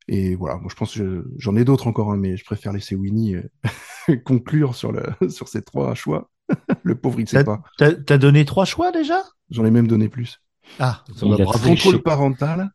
[0.09, 2.72] Et voilà, moi je pense que je- j'en ai d'autres encore, hein, mais je préfère
[2.72, 3.42] laisser Winnie euh,
[4.24, 6.30] conclure sur, le, sur ces trois choix.
[6.82, 7.94] le pauvre, il ne sait T'as pas.
[8.07, 9.22] t'as- donné trois choix déjà?
[9.51, 10.40] J'en ai même donné plus.
[10.78, 11.36] Ah, ça va.
[11.44, 12.70] Contrôle parental.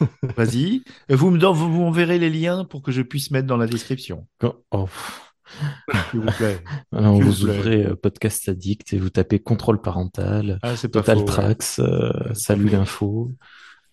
[0.36, 0.82] Vas-y.
[1.08, 4.26] Vous me don- vous m'enverrez les liens pour que je puisse mettre dans la description,
[4.38, 4.88] Quand- oh,
[6.10, 6.60] s'il vous plaît.
[6.92, 7.58] Alors, S'il vous vous plaît.
[7.58, 11.24] ouvrez euh, Podcast Addict et vous tapez contrôle parental, Ah, c'est pas Total faux.
[11.24, 13.30] Tracks, euh, Salut l'info.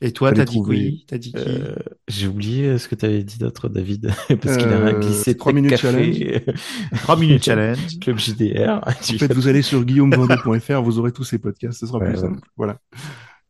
[0.02, 1.44] Et toi, t'as dit oui T'as dit qui?
[1.46, 1.76] Euh,
[2.08, 4.08] J'ai oublié euh, ce que tu avais dit d'autre, David,
[4.42, 6.46] parce qu'il a Euh, glissé trois Tech minutes Café,
[7.02, 8.00] 3 minutes challenge.
[8.00, 8.80] Club JDR.
[8.88, 12.16] En fait, vous allez sur guillaumevendée.fr, vous aurez tous ces podcasts, ce sera Ouais, plus
[12.16, 12.22] ouais.
[12.22, 12.48] simple.
[12.56, 12.80] Voilà.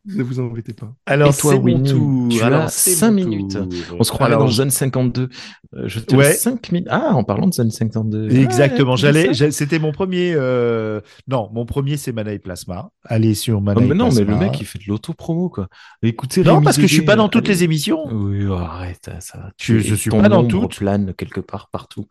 [0.06, 0.94] Ne vous embêtez pas.
[1.04, 2.28] Alors, c'est mon Winnie, tour.
[2.30, 3.52] tu Alors, as c'est cinq mon minutes.
[3.52, 3.96] tour.
[3.98, 5.28] On se croirait Alors, dans Zone 52.
[5.74, 6.24] Euh, je te Ouais.
[6.28, 6.88] laisse 5 minutes.
[6.90, 8.30] Ah, en parlant de Zone 52.
[8.30, 8.92] Exactement.
[8.92, 10.32] Ouais, J'allais, c'était mon premier.
[10.34, 12.90] euh, Non, mon premier c'est Mana et Plasma.
[13.04, 15.68] Allez sur Oh, Mana et mais non, mais le mec, il fait de l'auto-promo, quoi.
[16.02, 17.54] Écoutez, Non, Rémi parce que je suis pas dans toutes allez.
[17.56, 18.06] les émissions.
[18.10, 19.38] Oui, oh, arrête, ça.
[19.38, 19.50] va.
[19.58, 20.76] Je- Tu- je suis pas dans toutes.
[20.78, 22.06] plane quelque part, partout.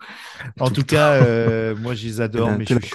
[0.60, 2.48] En Tout tout cas, euh, moi je les adore.
[2.66, 2.90] Tel un- Mes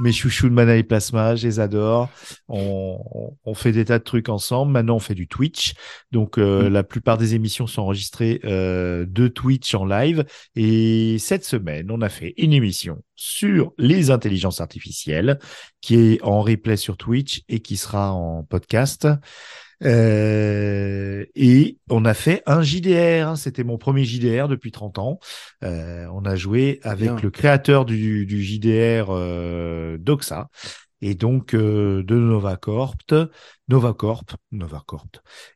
[0.00, 2.08] mes chouchous de Mana et Plasma, je les adore.
[2.48, 4.72] On, on- on fait des tas de trucs ensemble.
[4.72, 5.74] Maintenant, on fait du Twitch.
[6.12, 6.72] Donc, euh, Mm.
[6.72, 10.24] la plupart des émissions sont enregistrées euh, de Twitch en live.
[10.56, 15.38] Et cette semaine, on a fait une émission sur les intelligences artificielles
[15.80, 19.06] qui est en replay sur Twitch et qui sera en podcast.
[19.82, 23.28] Euh, et on a fait un JDR.
[23.28, 23.36] hein.
[23.36, 25.18] C'était mon premier JDR depuis 30 ans.
[25.64, 27.20] Euh, on a joué avec bien.
[27.22, 30.48] le créateur du, du JDR euh, Doxa
[31.02, 32.94] et donc euh, de Novacorp,
[33.68, 35.08] Novacorp, Novacorp.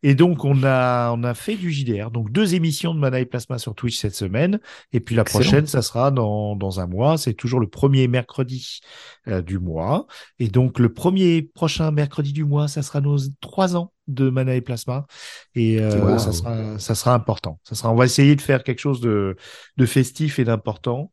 [0.02, 3.26] Et donc on a on a fait du JDR, donc deux émissions de Mana et
[3.26, 4.60] Plasma sur Twitch cette semaine,
[4.92, 5.40] et puis la Excellent.
[5.42, 7.18] prochaine ça sera dans dans un mois.
[7.18, 8.80] C'est toujours le premier mercredi
[9.28, 10.06] euh, du mois,
[10.38, 14.54] et donc le premier prochain mercredi du mois, ça sera nos trois ans de Mana
[14.54, 15.06] et Plasma,
[15.54, 16.18] et euh, Wow.
[16.18, 17.58] ça sera ça sera important.
[17.64, 19.36] Ça sera on va essayer de faire quelque chose de
[19.76, 21.10] de festif et d'important.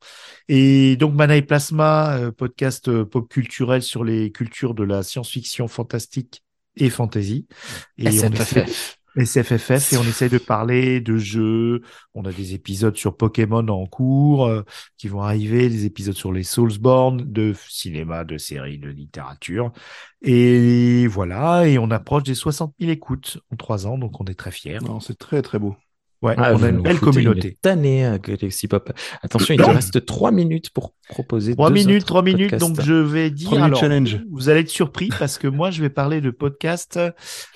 [0.50, 5.04] Et donc Mana et Plasma, euh, podcast euh, pop culturel sur les cultures de la
[5.04, 6.44] science-fiction fantastique
[6.76, 7.48] et fantasy.
[7.98, 8.66] Et on essaie-
[9.18, 9.94] SFFF.
[9.94, 11.82] Et on essaie de parler de jeux.
[12.14, 14.64] On a des épisodes sur Pokémon en cours euh,
[14.98, 19.72] qui vont arriver, des épisodes sur les Soulsborne, de cinéma, de séries, de littérature.
[20.22, 24.36] Et voilà, et on approche des 60 000 écoutes en trois ans, donc on est
[24.38, 24.80] très fiers.
[24.80, 25.76] Non, c'est très très beau.
[26.22, 27.48] Ouais, Ah, on a une belle communauté.
[27.50, 28.92] Une tannée à Galaxy Pop.
[29.24, 32.52] Attention, il te reste 3 minutes pour proposer Trois deux minutes, trois minutes.
[32.52, 32.76] podcasts.
[32.76, 33.50] Donc je vais dire.
[33.50, 34.20] Trois alors, challenge.
[34.32, 37.12] Vous allez être surpris parce que moi je vais parler de podcasts euh,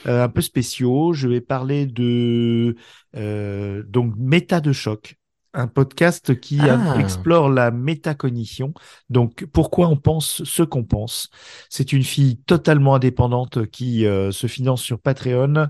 [0.08, 1.14] un peu spéciaux.
[1.14, 2.76] Je vais parler de
[3.16, 5.16] euh, donc méta de choc,
[5.56, 6.96] un podcast qui Ah.
[7.00, 8.74] explore la métacognition.
[9.10, 11.30] Donc pourquoi on pense ce qu'on pense?
[11.70, 15.68] C'est une fille totalement indépendante qui euh, se finance sur Patreon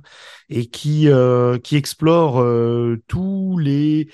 [0.50, 4.10] et qui euh, qui explore euh, tous les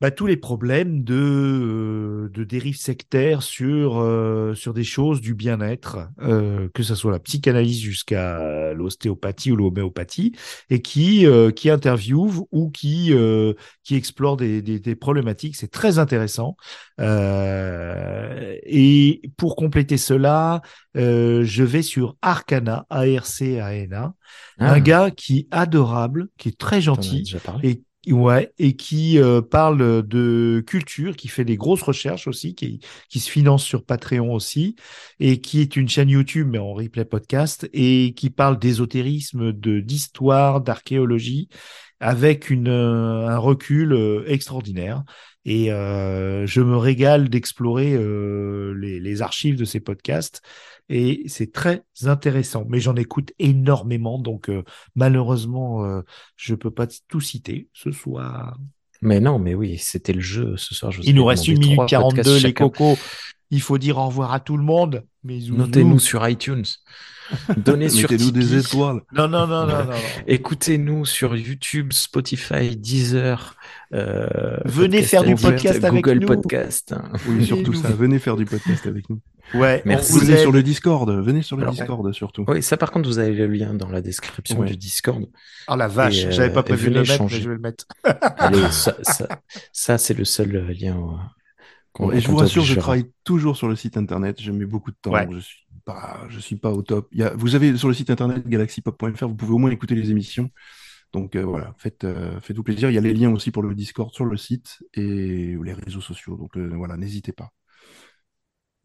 [0.00, 5.34] bah, tous les problèmes de, euh, de dérives sectaires sur, euh, sur des choses du
[5.34, 10.32] bien-être, euh, que ce soit la psychanalyse jusqu'à l'ostéopathie ou l'homéopathie,
[10.68, 15.56] et qui, euh, qui interviewe ou qui, euh, qui explore des, des, des problématiques.
[15.56, 16.56] C'est très intéressant.
[17.00, 20.60] Euh, et pour compléter cela,
[20.96, 24.14] euh, je vais sur Arcana, A-R-C-A-N-A,
[24.58, 27.82] Ah, un gars qui est adorable, qui est très gentil, et
[28.12, 33.20] ouais et qui euh, parle de culture qui fait des grosses recherches aussi qui qui
[33.20, 34.76] se finance sur Patreon aussi
[35.20, 39.80] et qui est une chaîne YouTube mais en replay podcast et qui parle d'ésotérisme de
[39.80, 41.48] d'histoire d'archéologie
[42.00, 45.04] avec une euh, un recul euh, extraordinaire.
[45.44, 50.42] Et euh, je me régale d'explorer les, les archives de ces podcasts
[50.88, 54.62] et c'est très intéressant mais j'en écoute énormément donc euh,
[54.94, 56.02] malheureusement euh,
[56.36, 58.56] je peux pas tout citer ce soir.
[59.02, 60.90] Mais non, mais oui, c'était le jeu ce soir.
[60.90, 62.98] Je Il nous reste une minute trois 42, podcasts les cocos.
[63.50, 65.04] Il faut dire au revoir à tout le monde.
[65.26, 66.64] Notez-nous sur iTunes.
[67.56, 69.00] Donnez sur Mettez-nous des étoiles.
[69.12, 69.90] Non, non, non, non.
[70.28, 73.56] Écoutez-nous sur YouTube, Spotify, Deezer.
[73.92, 76.26] euh, Venez faire du podcast avec Google nous.
[76.28, 76.94] Podcast.
[77.28, 77.88] Oui, surtout ça.
[77.88, 79.20] Venez faire du podcast avec nous.
[79.54, 80.20] Ouais, Merci.
[80.20, 81.08] Venez sur le Discord.
[81.10, 82.44] Venez sur le Alors, Discord surtout.
[82.46, 84.66] Oui, ça par contre, vous avez le lien dans la description Ouais.
[84.68, 85.24] du Discord.
[85.68, 87.86] Oh la vache, euh, j'avais pas prévu de le mettre, mais je vais le mettre.
[88.04, 89.28] Allez, ça, ça,
[89.72, 90.96] ça, c'est le seul euh, lien.
[92.12, 94.40] Et je vous rassure, je travaille toujours sur le site internet.
[94.40, 95.12] Je mets beaucoup de temps.
[95.12, 95.28] Ouais.
[95.30, 97.08] Je suis pas, je suis pas au top.
[97.12, 99.94] Il y a, vous avez sur le site internet galaxypop.fr, vous pouvez au moins écouter
[99.94, 100.50] les émissions.
[101.12, 102.90] Donc euh, voilà, faites, euh, faites-vous plaisir.
[102.90, 106.00] Il y a les liens aussi pour le Discord sur le site et les réseaux
[106.00, 106.36] sociaux.
[106.36, 107.52] Donc euh, voilà, n'hésitez pas.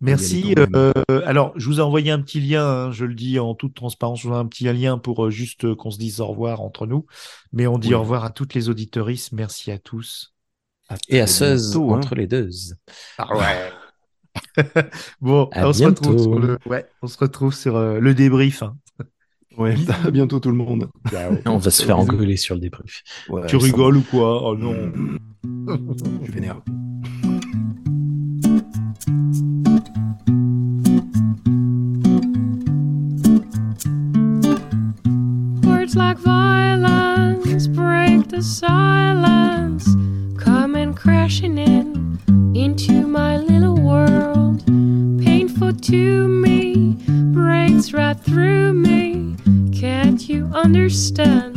[0.01, 0.55] Merci.
[0.57, 0.91] Euh,
[1.25, 4.19] alors, je vous ai envoyé un petit lien, hein, je le dis en toute transparence,
[4.21, 6.61] je vous ai un petit lien pour euh, juste euh, qu'on se dise au revoir
[6.61, 7.05] entre nous.
[7.53, 7.93] Mais on dit Oui.
[7.93, 9.31] au revoir à toutes les auditoristes.
[9.31, 10.33] Merci à tous.
[11.09, 11.97] Et à bientôt, hein.
[11.97, 12.49] entre les deux.
[13.17, 13.71] Ah ouais.
[15.21, 16.23] bon, À on se retrouve bientôt.
[16.23, 18.63] sur le, ouais, on se retrouve sur euh, le débrief.
[18.63, 18.75] hein.
[19.57, 19.75] Ouais,
[20.05, 20.89] à bientôt tout le monde.
[21.45, 23.03] On va se faire engueuler sur le débrief.
[23.27, 24.41] Ouais, tu rigoles ou quoi?
[24.49, 24.71] Oh non.
[24.71, 25.75] va.
[26.21, 26.61] Je suis vénère.
[35.63, 39.87] Words like violence break the silence,
[50.63, 51.50] understand.